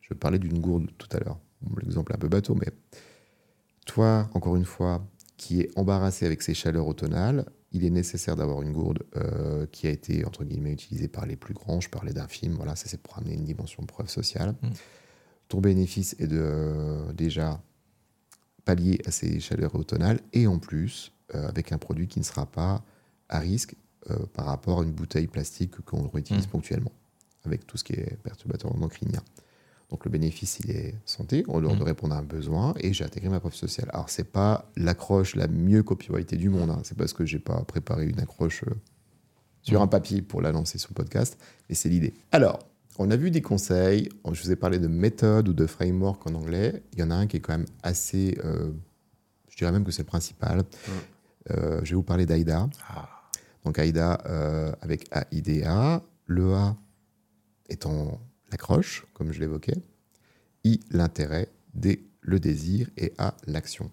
[0.00, 1.38] Je parlais d'une gourde tout à l'heure.
[1.62, 2.68] Bon, L'exemple est un peu bateau, mais
[3.86, 8.62] toi, encore une fois, qui est embarrassé avec ces chaleurs automnales, il est nécessaire d'avoir
[8.62, 11.80] une gourde euh, qui a été, entre guillemets, utilisée par les plus grands.
[11.80, 14.54] Je parlais d'un film, voilà, ça c'est pour amener une dimension de preuve sociale.
[14.62, 14.68] Mm.
[15.48, 17.60] Ton bénéfice est de euh, déjà
[18.64, 22.46] pallier à ces chaleurs automnales et en plus euh, avec un produit qui ne sera
[22.46, 22.82] pas
[23.28, 23.74] à risque
[24.34, 26.50] par rapport à une bouteille plastique qu'on réutilise Mm.
[26.50, 26.92] ponctuellement
[27.44, 29.22] avec tout ce qui est perturbateur endocrinien.
[29.90, 31.78] Donc le bénéfice, il est santé, en dehors Mm.
[31.78, 33.88] de répondre à un besoin, et j'ai intégré ma preuve sociale.
[33.92, 36.80] Alors c'est pas l'accroche la mieux copyrightée du monde, hein.
[36.84, 38.74] c'est parce que j'ai pas préparé une accroche euh,
[39.62, 39.82] sur Mm.
[39.82, 42.14] un papier pour la lancer sur le podcast, mais c'est l'idée.
[42.32, 42.58] Alors,
[42.98, 46.34] on a vu des conseils, je vous ai parlé de méthode ou de framework en
[46.34, 48.70] anglais, il y en a un qui est quand même assez, euh,
[49.48, 50.62] je dirais même que c'est le principal.
[51.50, 52.68] Euh, je vais vous parler d'AIDA.
[52.88, 53.08] Ah.
[53.64, 54.12] Donc AIDA
[54.80, 56.76] avec AIDA, le A
[57.68, 58.20] étant
[58.54, 59.82] l'accroche, comme je l'évoquais,
[60.62, 63.90] I l'intérêt, D le désir et A l'action.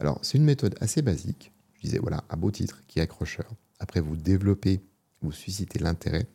[0.00, 3.52] Alors c'est une méthode assez basique, je disais voilà, un beau titre qui est accrocheur.
[3.78, 4.80] Après vous développez,
[5.20, 6.26] vous suscitez l'intérêt.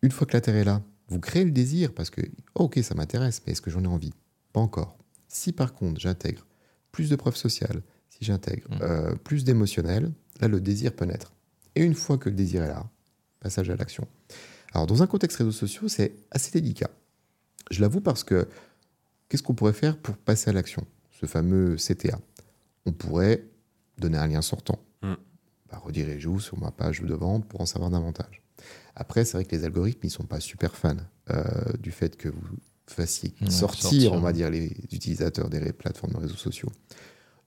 [0.00, 2.22] Une fois que l'intérêt est là, vous créez le désir parce que
[2.54, 4.14] oh, ok ça m'intéresse, mais est-ce que j'en ai envie?
[4.54, 4.96] Pas encore.
[5.28, 6.46] Si par contre j'intègre
[6.90, 8.78] plus de preuves sociales, si j'intègre Mm.
[8.80, 11.34] euh, plus d'émotionnel, là le désir peut naître.
[11.74, 12.88] Et une fois que le désir est là,
[13.40, 14.08] passage à l'action.
[14.72, 16.90] Alors, dans un contexte réseaux sociaux, c'est assez délicat.
[17.70, 18.46] Je l'avoue parce que
[19.28, 20.86] qu'est-ce qu'on pourrait faire pour passer à l'action?
[21.20, 22.18] Ce fameux CTA.
[22.84, 23.44] On pourrait
[23.98, 24.78] donner un lien sortant.
[25.02, 25.14] Mm.
[25.70, 28.42] Bah, Redirigez-vous sur ma page de vente pour en savoir davantage.
[28.94, 30.96] Après, c'est vrai que les algorithmes, ils sont pas super fans
[31.30, 31.42] euh,
[31.80, 34.12] du fait que vous fassiez Ouais, sortir, sortir.
[34.12, 36.70] on va dire, les utilisateurs des plateformes de réseaux sociaux.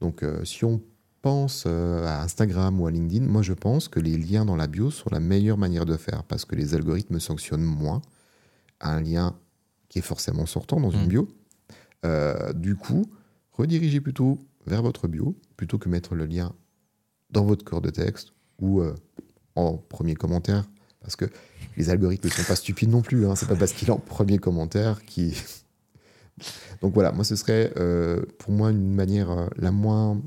[0.01, 0.81] Donc, euh, si on
[1.21, 4.67] pense euh, à Instagram ou à LinkedIn, moi je pense que les liens dans la
[4.67, 8.01] bio sont la meilleure manière de faire parce que les algorithmes sanctionnent moins
[8.81, 9.35] un lien
[9.89, 11.07] qui est forcément sortant dans une Mm.
[11.07, 11.27] bio.
[12.05, 13.05] Euh, du coup,
[13.51, 16.53] redirigez plutôt vers votre bio plutôt que mettre le lien
[17.31, 18.95] dans votre corps de texte ou euh,
[19.55, 20.69] en premier commentaire
[21.01, 21.25] parce que
[21.75, 23.25] les algorithmes ne sont pas stupides non plus.
[23.25, 23.35] Hein.
[23.35, 25.35] C'est pas parce qu'il est en premier commentaire qui.
[26.81, 30.21] Donc voilà, moi ce serait euh, pour moi une manière la moins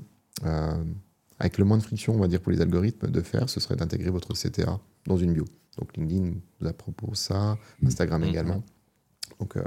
[1.38, 3.76] avec le moins de friction, on va dire, pour les algorithmes de faire, ce serait
[3.76, 5.44] d'intégrer votre CTA dans une bio.
[5.78, 8.28] Donc LinkedIn vous a proposé ça, Instagram Mhm.
[8.28, 8.62] également.
[9.40, 9.62] Donc euh,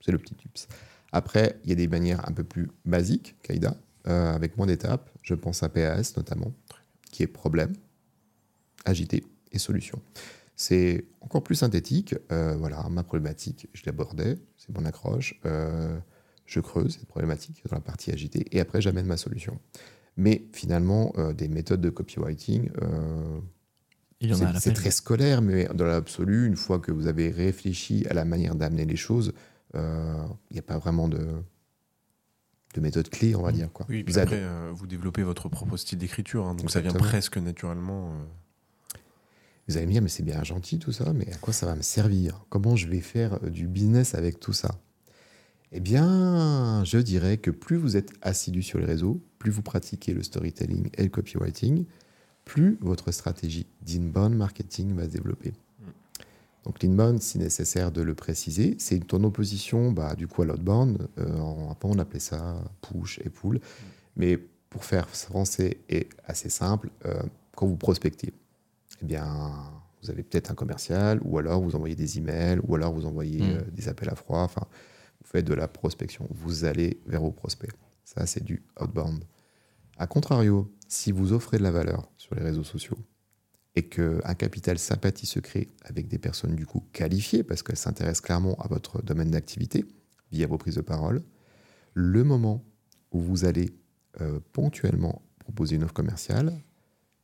[0.00, 0.68] c'est le petit tips.
[1.12, 3.76] Après, il y a des manières un peu plus basiques qu'AIDA,
[4.08, 5.10] euh, avec moins d'étapes.
[5.22, 6.52] Je pense à PAS notamment,
[7.10, 7.72] qui est problème,
[8.84, 10.00] agité et solution.
[10.56, 12.14] C'est encore plus synthétique.
[12.30, 15.40] Euh, voilà, ma problématique, je l'abordais, c'est mon accroche.
[16.46, 19.58] Je creuse cette problématique dans la partie agitée et après j'amène ma solution.
[20.16, 23.40] Mais finalement, euh, des méthodes de copywriting, euh,
[24.60, 28.54] c'est- très scolaire, mais dans l'absolu, une fois que vous avez réfléchi à la manière
[28.54, 29.32] d'amener les choses,
[29.74, 31.18] euh, il n'y a pas vraiment de,
[32.74, 33.54] de méthode clé, on va Mm.
[33.54, 33.72] dire.
[33.72, 33.86] Quoi.
[33.88, 36.80] Oui, puis Vous avez- après, euh, vous développez votre propre style d'écriture, hein, donc ça
[36.80, 38.10] vient presque naturellement.
[38.12, 38.24] euh.
[39.68, 41.74] Vous allez me dire, mais c'est bien gentil tout ça, mais à quoi ça va
[41.76, 42.44] me servir?
[42.50, 44.70] Comment je vais faire du business avec tout ça?
[45.72, 50.12] Eh bien, je dirais que plus vous êtes assidu sur les réseaux, plus vous pratiquez
[50.12, 51.86] le storytelling et le copywriting,
[52.44, 55.52] plus votre stratégie d'inbound marketing va se développer.
[56.64, 61.08] Donc l'inbound, si nécessaire de le préciser, c'est ton opposition bah, du coup à l'outbound.
[61.18, 61.38] Euh,
[61.82, 63.58] on appelait ça push et pull.
[64.16, 67.20] Mais pour faire français et assez simple, euh,
[67.56, 68.32] quand vous prospectez,
[69.00, 69.50] eh bien,
[70.02, 73.40] vous avez peut-être un commercial, ou alors vous envoyez des emails, ou alors vous envoyez
[73.40, 73.50] Mm.
[73.56, 74.40] euh, des appels à froid.
[74.40, 74.66] Enfin,
[75.32, 76.28] faites de la prospection.
[76.30, 77.72] Vous allez vers vos prospects.
[78.04, 79.24] Ça, c'est du outbound.
[79.96, 82.98] A contrario, si vous offrez de la valeur sur les réseaux sociaux
[83.74, 88.20] et qu'un capital sympathie se crée avec des personnes du coup qualifiées parce qu'elles s'intéressent
[88.20, 89.86] clairement à votre domaine d'activité
[90.30, 91.22] via vos prises de parole,
[91.94, 92.64] le moment
[93.10, 93.70] où vous allez
[94.20, 96.52] euh, ponctuellement proposer une offre commerciale,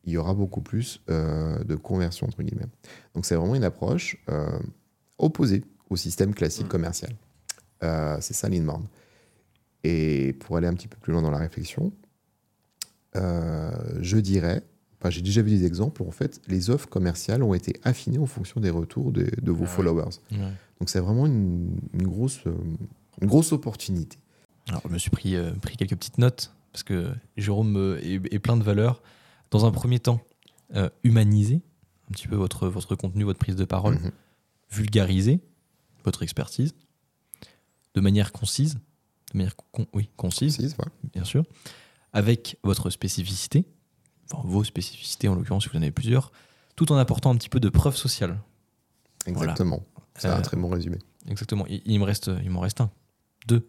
[0.04, 2.66] il y aura beaucoup plus euh, de conversion entre guillemets.
[3.14, 4.58] Donc c'est vraiment une approche euh,
[5.18, 6.70] opposée au système classique Mm.
[6.70, 7.16] commercial.
[7.82, 8.84] Euh, c'est ça l'inbound.
[9.84, 11.92] Et pour aller un petit peu plus loin dans la réflexion,
[13.16, 14.62] euh, je dirais,
[15.00, 18.18] enfin, j'ai déjà vu des exemples où en fait les offres commerciales ont été affinées
[18.18, 19.66] en fonction des retours de, de vos Ah ouais.
[19.66, 20.10] followers.
[20.32, 20.38] Ouais.
[20.80, 22.54] Donc c'est vraiment une, une grosse, euh,
[23.20, 24.18] une grosse opportunité.
[24.68, 28.20] Alors, je me suis pris, euh, pris quelques petites notes parce que Jérôme euh, est,
[28.34, 29.02] est plein de valeurs.
[29.50, 30.20] Dans un premier temps,
[30.74, 31.62] euh, humaniser
[32.10, 34.10] un petit peu votre, votre contenu, votre prise de parole, Mhm.
[34.70, 35.40] vulgariser
[36.04, 36.74] votre expertise
[37.98, 38.74] de manière concise,
[39.32, 40.76] de manière con- oui, concise,
[41.12, 41.44] bien sûr,
[42.12, 43.64] avec votre spécificité,
[44.32, 46.30] enfin vos spécificités en l'occurrence si vous en avez plusieurs,
[46.76, 48.40] tout en apportant un petit peu de preuve sociale.
[49.26, 49.52] Voilà.
[49.52, 49.82] Exactement.
[50.16, 50.98] C'est Euh, un très bon résumé.
[51.26, 51.66] Exactement.
[51.66, 52.90] Il, il me reste, il m'en reste un.
[53.48, 53.68] Deux,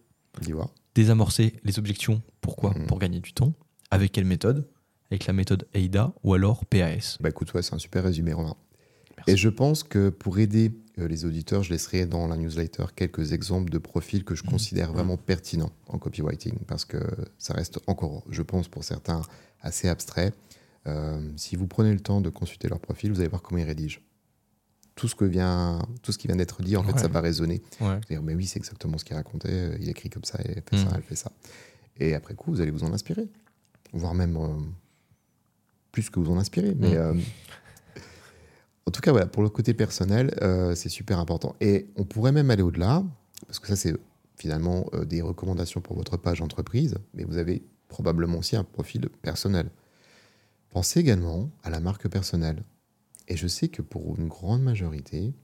[0.96, 2.22] désamorcer les objections.
[2.42, 2.86] Pourquoi Mhm.
[2.88, 3.54] Pour gagner du temps.
[3.92, 4.68] Avec quelle méthode?
[5.10, 7.18] Avec la méthode AIDA ou alors PAS.
[7.20, 8.56] Bah écoute, ouais, c'est un super résumé, Romain.
[9.30, 13.32] Et je pense que pour aider euh, les auditeurs, je laisserai dans la newsletter quelques
[13.32, 14.50] exemples de profils que je Mhm.
[14.50, 16.98] considère vraiment pertinents en copywriting, parce que
[17.38, 19.22] ça reste encore, je pense, pour certains,
[19.62, 20.34] assez abstrait.
[20.88, 23.66] Euh, si vous prenez le temps de consulter leur profil, vous allez voir comment ils
[23.68, 24.00] rédigent.
[24.96, 27.62] Tout ce, que vient, tout ce qui vient d'être dit, en fait, ça va résonner.
[27.80, 28.00] Ouais.
[28.10, 30.74] Dire, mais oui, c'est exactement ce qu'il racontait, euh, il écrit comme ça, il fait
[30.74, 30.84] Mhm.
[30.90, 31.32] ça, elle fait ça.
[32.00, 33.28] Et après coup, vous allez vous en inspirer,
[33.94, 34.48] voire même euh,
[35.92, 36.76] plus que vous en inspirer.
[36.78, 37.14] Mais euh,
[38.90, 41.56] en tout cas, voilà, pour le côté personnel, euh, c'est super important.
[41.62, 43.04] Et on pourrait même aller au-delà,
[43.46, 43.94] parce que ça, c'est
[44.36, 49.08] finalement euh, des recommandations pour votre page entreprise, mais vous avez probablement aussi un profil
[49.22, 49.70] personnel.
[50.72, 52.64] Pensez également à la marque personnelle.
[53.28, 55.36] Et je sais que pour une grande majorité,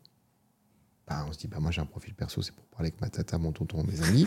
[1.08, 3.12] bah, on se dit, bah, moi j'ai un profil perso, c'est pour parler avec ma
[3.12, 4.25] tata, mon tonton, mes amis.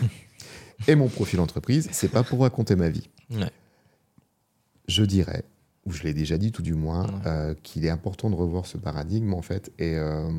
[0.87, 3.09] et mon profil entreprise, c'est pas pour raconter ma vie.
[3.31, 3.51] Ouais.
[4.87, 5.43] Je dirais,
[5.85, 7.21] ou je l'ai déjà dit tout du moins, Ouais.
[7.27, 10.29] euh, qu'il est important de revoir ce paradigme en fait, et euh,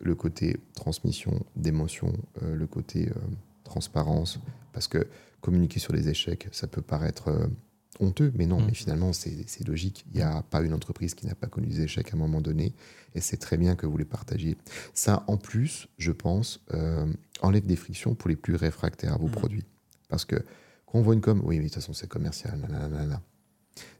[0.00, 3.10] le côté transmission d'émotions, euh, le côté
[3.64, 4.38] transparence,
[4.72, 5.06] parce que
[5.40, 7.48] communiquer sur les échecs, ça peut paraître
[8.00, 8.66] honteux, mais non, Mm.
[8.66, 10.04] mais finalement c'est logique.
[10.12, 12.40] Il n'y a pas une entreprise qui n'a pas connu des échecs à un moment
[12.40, 12.74] donné,
[13.14, 14.56] et c'est très bien que vous les partagiez.
[14.94, 16.60] Ça, en plus, je pense,
[17.42, 19.32] enlève des frictions pour les plus réfractaires à vos Mhm.
[19.32, 19.64] produits.
[20.08, 20.36] Parce que
[20.86, 23.20] quand on voit une com, oui, mais de toute façon, c'est commercial, nanana.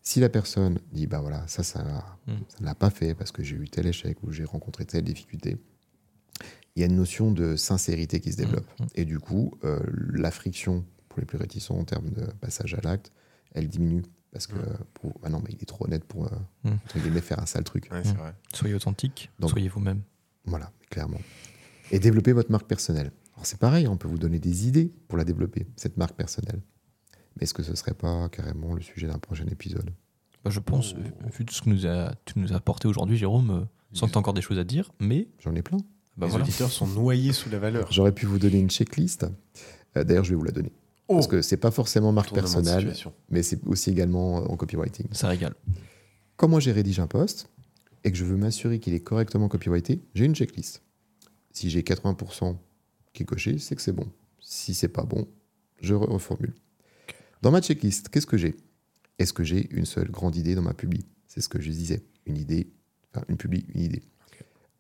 [0.03, 1.81] Si la personne dit, bah voilà, ça, ça
[2.27, 5.05] ça ne l'a pas fait parce que j'ai eu tel échec ou j'ai rencontré telle
[5.05, 5.57] difficulté,
[6.77, 8.67] il y a une notion de sincérité qui se développe.
[8.81, 8.87] Mhm.
[8.97, 9.81] Et du coup, euh,
[10.13, 13.13] la friction pour les plus réticents en termes de passage à l'acte,
[13.53, 14.03] elle diminue.
[14.33, 14.57] Parce que,
[14.95, 17.89] pour, ah non, mais il est trop honnête pour, euh, guillemets, faire un sale truc.
[17.93, 18.35] Ouais, c'est vrai.
[18.53, 20.03] Soyez authentique, Donc- soyez vous-même.
[20.45, 21.21] Voilà, clairement.
[21.93, 23.13] Et développer votre marque personnelle.
[23.35, 26.61] Alors c'est pareil, on peut vous donner des idées pour la développer, cette marque personnelle.
[27.37, 29.91] Mais est-ce que ce serait pas carrément le sujet d'un prochain épisode?
[30.45, 31.01] Bah, je pense, Oh.
[31.01, 34.07] euh, vu tout ce que nous a, tu nous as apporté aujourd'hui, Jérôme, euh, sans
[34.07, 35.79] que tu encore des choses à dire, mais J'en ai plein.
[36.17, 36.45] bah les voilà.
[36.45, 37.91] auditeurs sont noyés sous la valeur.
[37.91, 39.27] J'aurais pu vous donner une checklist.
[39.97, 40.73] Euh, D'ailleurs, je vais vous la donner.
[41.09, 42.95] Oh, Parce que c'est pas forcément marque personnelle,
[43.31, 45.07] mais c'est aussi également en copywriting.
[45.13, 45.55] Ça régale.
[46.37, 47.49] Quand moi j'ai rédigé un post
[48.05, 50.83] et que je veux m'assurer qu'il est correctement copyrighté, j'ai une checklist.
[51.53, 52.57] Si j'ai 80%
[53.13, 54.07] qui est coché, c'est que c'est bon.
[54.41, 55.29] Si c'est pas bon,
[55.81, 56.55] je re- reformule.
[57.45, 58.57] Dans ma checklist, qu'est-ce que j'ai?
[59.19, 61.05] Est-ce que j'ai une seule grande idée dans ma publi?
[61.27, 62.03] C'est ce que je disais.
[62.25, 62.73] Une idée,
[63.13, 64.03] enfin une publi, une idée.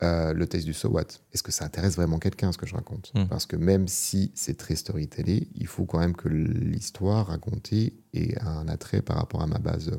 [0.02, 1.08] Euh, le test du so what.
[1.34, 3.12] Est-ce que ça intéresse vraiment quelqu'un ce que je raconte?
[3.14, 3.26] Mm.
[3.26, 8.40] Parce que même si c'est très storytellé, il faut quand même que l'histoire racontée ait
[8.40, 9.90] un attrait par rapport à ma base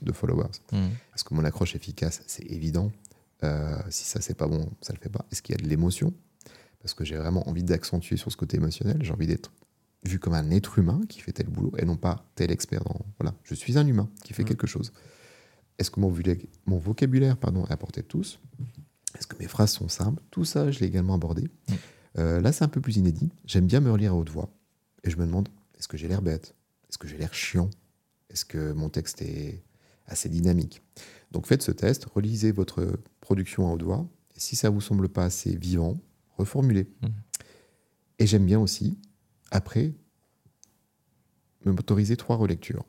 [0.00, 0.60] de followers.
[0.70, 0.90] Hmm.
[1.16, 2.22] Est-ce que mon accroche efficace?
[2.28, 2.92] C'est évident.
[3.42, 5.24] Euh, si ça, c'est pas bon, ça le fait pas.
[5.32, 6.14] Est-ce qu'il y a de l'émotion?
[6.80, 8.98] Parce que j'ai vraiment envie d'accentuer sur ce côté émotionnel.
[9.00, 9.50] J'ai envie d'être
[10.04, 13.04] vu comme un être humain qui fait tel boulot et non pas tel expert dans.
[13.18, 14.92] Voilà, je suis un humain qui fait quelque chose.
[15.78, 18.38] Est-ce que mon, vocabulaire- mon vocabulaire pardon, est à portée de tous?
[19.18, 20.22] Est-ce que mes phrases sont simples?
[20.30, 21.48] Tout ça, je l'ai également abordé.
[22.18, 23.30] Euh, là, c'est un peu plus inédit.
[23.44, 24.50] J'aime bien me relire à haute voix.
[25.02, 26.54] Et je me demande, est-ce que j'ai l'air bête?
[26.88, 27.70] Est-ce que j'ai l'air chiant?
[28.30, 29.62] Est-ce que mon texte est
[30.06, 30.82] assez dynamique?
[31.30, 34.06] Donc faites ce test, relisez votre production à haute voix.
[34.36, 35.96] Et si ça vous semble pas assez vivant,
[36.36, 36.88] reformulez.
[37.02, 37.06] Mm.
[38.20, 38.98] Et j'aime bien aussi,
[39.54, 39.92] après,
[41.64, 42.84] me motoriser trois relectures.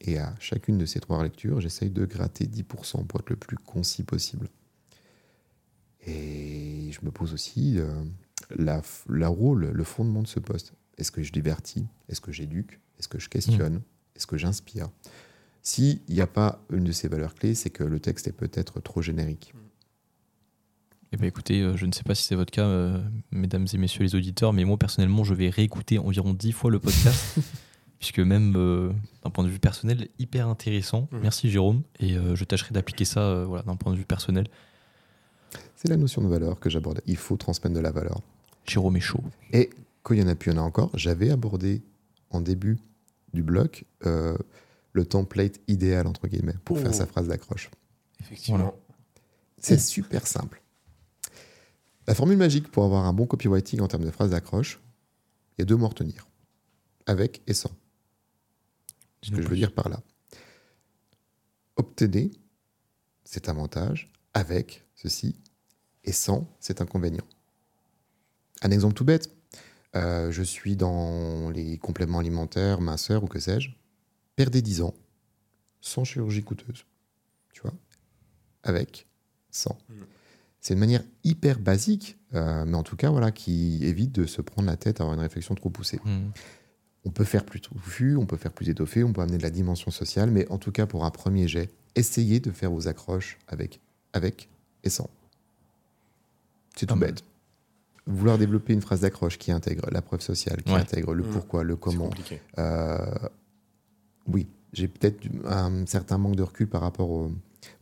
[0.00, 3.56] Et à chacune de ces trois relectures, j'essaye de gratter 10% pour être le plus
[3.56, 4.48] concis possible.
[6.06, 8.02] Et je me pose aussi euh,
[8.56, 10.72] la, la rôle, le fondement de ce poste.
[10.96, 11.86] Est-ce que je divertis?
[12.08, 12.80] Est-ce que j'éduque?
[12.98, 13.80] Est-ce que je questionne?
[14.16, 14.88] Est-ce que j'inspire?
[15.62, 18.80] S'il n'y a pas une de ces valeurs clés, c'est que le texte est peut-être
[18.80, 19.54] trop générique.
[21.12, 23.78] Eh ben écoutez, euh, je ne sais pas si c'est votre cas, euh, mesdames et
[23.78, 27.38] messieurs les auditeurs, mais moi personnellement, je vais réécouter environ 10 fois le podcast,
[27.98, 28.92] puisque même euh,
[29.24, 31.08] d'un point de vue personnel, hyper intéressant.
[31.12, 31.20] Mhm.
[31.22, 34.48] Merci Jérôme, et euh, je tâcherai d'appliquer ça euh, voilà, d'un point de vue personnel.
[35.76, 37.00] C'est la notion de valeur que j'aborde.
[37.06, 38.20] Il faut transmettre de la valeur.
[38.66, 39.22] Jérôme est chaud.
[39.54, 39.70] Et
[40.02, 40.90] quand il y en a plus, il y en a encore.
[40.94, 41.80] J'avais abordé
[42.30, 42.76] en début
[43.32, 44.36] du bloc euh,
[44.92, 46.80] le template idéal, entre guillemets, pour Oh.
[46.80, 47.70] faire sa phrase d'accroche.
[48.20, 48.74] Effectivement.
[49.56, 50.60] C'est super simple.
[52.08, 54.80] La formule magique pour avoir un bon copywriting en termes de phrases d'accroche,
[55.52, 56.26] il y a deux mots retenir.
[57.04, 57.70] Avec et sans.
[59.20, 60.00] Ce que je veux dire par là.
[61.76, 62.30] Obtenez
[63.24, 65.36] cet avantage avec ceci
[66.02, 67.26] et sans cet inconvénient.
[68.62, 69.30] Un exemple tout bête.
[69.94, 73.68] Euh, je suis dans les compléments alimentaires, minceur ou que sais-je.
[74.34, 74.94] Perdez 10 ans
[75.82, 76.86] sans chirurgie coûteuse.
[77.52, 77.74] Tu vois?
[78.62, 79.06] Avec,
[79.50, 79.76] sans.
[79.90, 80.04] Mm.
[80.60, 84.42] C'est une manière hyper basique, euh, mais en tout cas, voilà, qui évite de se
[84.42, 86.00] prendre la tête à avoir une réflexion trop poussée.
[86.04, 86.30] Hmm.
[87.04, 89.50] On peut faire plus touffu, on peut faire plus étoffé, on peut amener de la
[89.50, 93.38] dimension sociale, mais en tout cas, pour un premier jet, essayez de faire vos accroches
[93.46, 93.80] avec,
[94.12, 94.48] avec
[94.84, 95.08] et sans.
[96.76, 97.10] C'est tout mal.
[97.10, 97.24] bête.
[98.06, 100.80] Vouloir développer une phrase d'accroche qui intègre la preuve sociale, qui Ouais.
[100.80, 101.30] intègre le Mm.
[101.30, 102.10] pourquoi, le comment.
[102.58, 102.98] euh,
[104.26, 107.32] oui, j'ai peut-être un certain manque de recul par rapport aux,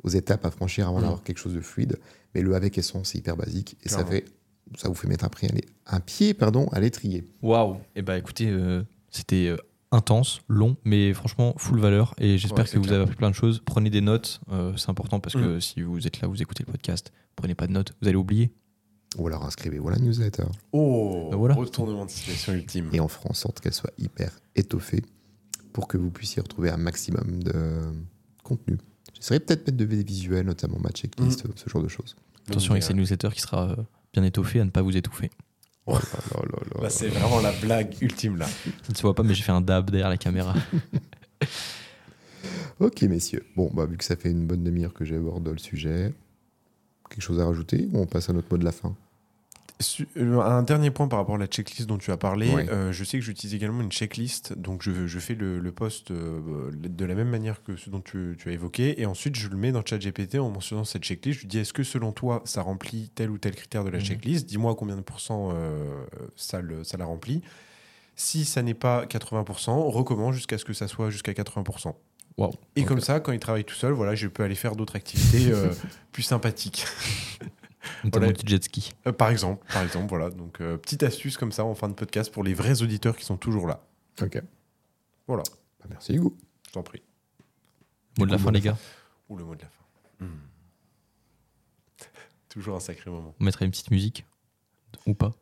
[0.03, 1.03] aux étapes à franchir avant Mm.
[1.03, 1.99] d'avoir quelque chose de fluide,
[2.37, 4.27] mais le avec et sans, c'est hyper basique et ça, fait,
[4.77, 7.25] ça vous fait mettre un, pied à l'é- un pied pardon, à l'étrier.
[7.41, 9.57] Waouh Eh ben écoutez, euh, c'était euh,
[9.91, 12.15] intense, long, mais franchement full valeur.
[12.19, 13.63] Et j'espère Ouais, que vous avez appris plein de choses.
[13.65, 15.61] Prenez des notes, euh, c'est important parce que Mm.
[15.63, 18.53] si vous êtes là, vous écoutez le podcast, prenez pas de notes, vous allez oublier.
[19.17, 20.45] Ou alors inscrivez-vous à la newsletter.
[20.73, 21.55] Oh, Ben voilà.
[21.55, 22.91] retournement de situation ultime.
[22.93, 25.03] et on fera en sorte qu'elle soit hyper étoffée
[25.73, 27.55] pour que vous puissiez retrouver un maximum de
[28.43, 28.77] contenu.
[29.15, 32.15] J'essaierai peut-être mettre de visuels, notamment ma checklist, ce genre de choses.
[32.49, 33.77] Attention avec cette newsletter qui sera euh,
[34.13, 35.31] bien étoffée à ne pas vous étouffer.
[35.87, 36.83] Oh là là là là.
[36.83, 38.47] Là, c'est vraiment la blague ultime là.
[38.47, 40.55] Ça ne se voit pas, mais j'ai fait un dab derrière la caméra.
[42.79, 43.45] Ok, messieurs.
[43.57, 46.13] Bon, bah, vu que ça fait une bonne demi-heure que j'aborde le sujet,
[47.09, 48.89] quelque chose à rajouter ou on passe à notre mot de la fin?
[48.91, 49.06] euh,
[50.17, 52.49] Un dernier point par rapport à la checklist dont tu as parlé.
[52.71, 54.55] Euh, je sais que j'utilise également une checklist.
[54.55, 58.01] Donc, je, je fais le, le post euh, de la même manière que ce dont
[58.01, 59.01] tu, tu as évoqué.
[59.01, 61.37] Et ensuite, je le mets dans ChatGPT en mentionnant cette checklist.
[61.39, 63.99] Je lui dis est-ce que selon toi, ça remplit tel ou tel critère de la
[63.99, 64.05] Mhm.
[64.05, 64.47] checklist?
[64.47, 66.05] Dis-moi combien de pourcents euh,
[66.37, 67.43] ça, le- ça la remplit.
[68.15, 71.95] Si ça n'est pas 80%, recommence jusqu'à ce que ça soit jusqu'à 80%.
[72.39, 72.53] Waouh.
[72.77, 75.53] Et comme ça, quand il travaille tout seul, voilà, je peux aller faire d'autres activités
[75.53, 75.71] euh,
[76.13, 76.87] plus sympathiques.
[78.05, 78.39] Notamment Voilà.
[78.43, 78.93] du jet ski.
[79.07, 80.31] Euh, par exemple, par exemple, voilà.
[80.31, 83.25] Donc, euh, petite astuce comme ça en fin de podcast pour les vrais auditeurs qui
[83.25, 83.83] sont toujours là.
[84.23, 84.41] Ok.
[85.27, 85.43] Voilà,
[85.81, 86.37] Bah, merci Hugo.
[86.69, 87.03] je t'en prie.
[88.19, 88.77] Mot de la fin, les gars.
[89.29, 90.25] Ou le mot de la fin.
[90.25, 90.29] Hmm.
[92.49, 93.35] toujours un sacré moment.
[93.41, 94.25] On mettra une petite musique.
[95.07, 95.33] Ou pas.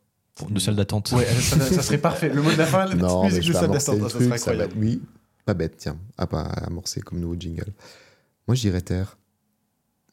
[0.49, 1.11] De salle d'attente.
[1.13, 2.27] Ouais, ça, ça serait parfait.
[2.27, 4.55] Le mot de la fin, la Non, petite musique je de salle d'attente, ça serait
[4.57, 5.01] va Oui,
[5.45, 5.97] pas bête, tiens.
[6.17, 7.71] À pas amorcer comme nouveau jingle.
[8.47, 9.17] Moi, je dirais terre.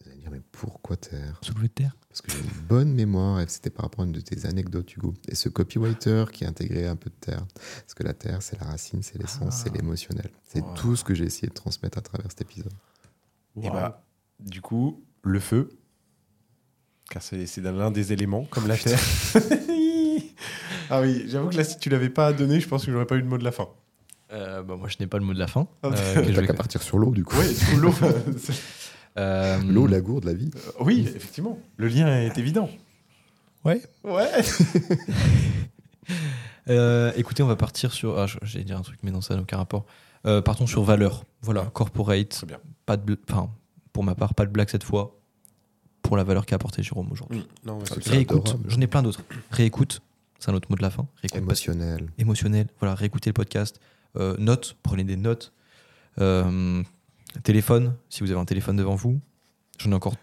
[0.01, 1.97] Vous allez dire, mais pourquoi terre Soulevé de terre.
[2.13, 4.95] Parce que j'ai une bonne mémoire et c'était par rapport à une de tes anecdotes,
[4.95, 5.15] Hugo.
[5.29, 7.47] Et ce copywriter qui a intégré un peu de terre.
[7.81, 9.61] Parce que la terre, c'est la racine, c'est l'essence, Ah.
[9.65, 10.31] c'est l'émotionnel.
[10.45, 10.75] C'est Wow.
[10.75, 12.73] tout ce que j'ai essayé de transmettre à travers cet épisode.
[13.63, 14.05] Et bah,
[14.41, 15.71] du coup, le feu,
[17.11, 19.01] car c'est l'un des éléments, comme la terre.
[20.91, 23.17] ah oui, j'avoue que là, si tu l'avais pas donné, je pense que j'aurais pas
[23.17, 23.69] eu de mot de la fin.
[24.33, 25.67] Euh, bah, moi, je n'ai pas le mot de la fin.
[25.83, 27.37] Ah, Euh, que je vais- qu'à partir sur l'eau, du coup.
[27.39, 27.93] Oui, sous l'eau.
[29.19, 30.51] Euh, L'eau, la gourde, la vie.
[30.55, 31.59] Euh, oui, effectivement.
[31.77, 32.69] Le lien est évident.
[33.65, 33.81] Ouais.
[34.05, 34.29] Ouais.
[36.69, 38.19] Euh, écoutez, on va partir sur.
[38.19, 39.85] Ah, j'allais dire un truc, mais non, ça n'a aucun rapport.
[40.27, 41.25] Euh, partons sur valeur.
[41.41, 42.29] Voilà, corporate.
[42.29, 42.59] Très bien.
[42.87, 43.51] Pas de, bl- enfin,
[43.93, 45.19] pour ma part, pas de blague cette fois.
[46.03, 47.47] Pour la valeur qu'a apporté Jérôme aujourd'hui.
[47.65, 47.83] Mm.
[47.85, 48.03] Clair.
[48.15, 48.57] Réécoute.
[48.69, 49.23] J'en ai plein d'autres.
[49.51, 50.03] Réécoute.
[50.39, 51.07] C'est un autre mot de la fin.
[51.21, 51.39] Réécoute.
[51.43, 52.09] Émotionnel.
[52.19, 52.67] émotionnel.
[52.79, 53.81] Voilà, réécoutez le podcast.
[54.17, 55.53] Euh, notes, prenez des notes.
[57.43, 59.21] Téléphone, si vous avez un téléphone devant vous.
[59.79, 60.15] J'en ai encore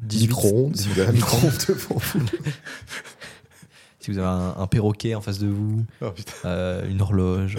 [0.00, 0.26] 18.
[0.28, 2.20] Micro-ondes, si vous avez un micro-ondes devant vous.
[3.98, 6.12] Si vous avez un, un perroquet en face de vous, Oh,
[6.44, 7.56] euh, une horloge.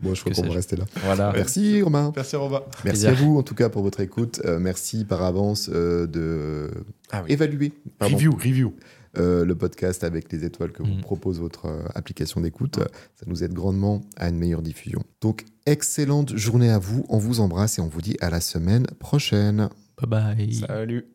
[0.00, 0.84] Bon, je crois qu'on va rester là.
[1.04, 1.30] Voilà.
[1.32, 2.12] Merci Romain.
[2.16, 2.62] Merci Robin.
[2.84, 3.10] Merci Plaisir.
[3.10, 4.40] à vous en tout cas pour votre écoute.
[4.44, 6.70] Euh, merci par avance euh, de
[7.12, 7.32] Ah oui.
[7.32, 8.74] évaluer pardon, Review, review.
[9.16, 11.00] Euh, le podcast avec les étoiles que vous Mhm.
[11.00, 12.78] propose votre euh, application d'écoute.
[13.14, 15.02] Ça nous aide grandement à une meilleure diffusion.
[15.20, 17.04] Donc excellente journée à vous.
[17.08, 19.68] On vous embrasse et on vous dit à la semaine prochaine.
[20.00, 20.54] Bye bye.
[20.54, 21.06] Salut.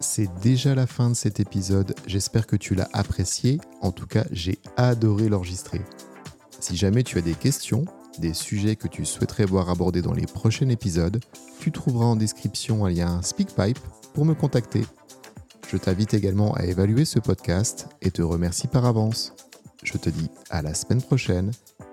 [0.00, 1.94] C'est déjà la fin de cet épisode.
[2.06, 3.58] J'espère que tu l'as apprécié.
[3.80, 5.80] En tout cas, j'ai adoré l'enregistrer.
[6.60, 7.84] Si jamais tu as des questions,
[8.18, 11.20] des sujets que tu souhaiterais voir abordés dans les prochains épisodes,
[11.58, 13.78] tu trouveras en description un lien SpeakPipe
[14.12, 14.84] pour me contacter.
[15.68, 19.34] Je t'invite également à évaluer ce podcast et te remercie par avance.
[19.82, 21.50] Je te dis à la semaine prochaine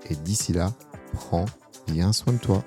[0.10, 0.74] et d'ici là,
[1.14, 1.46] prends
[1.88, 2.64] bien soin de toi.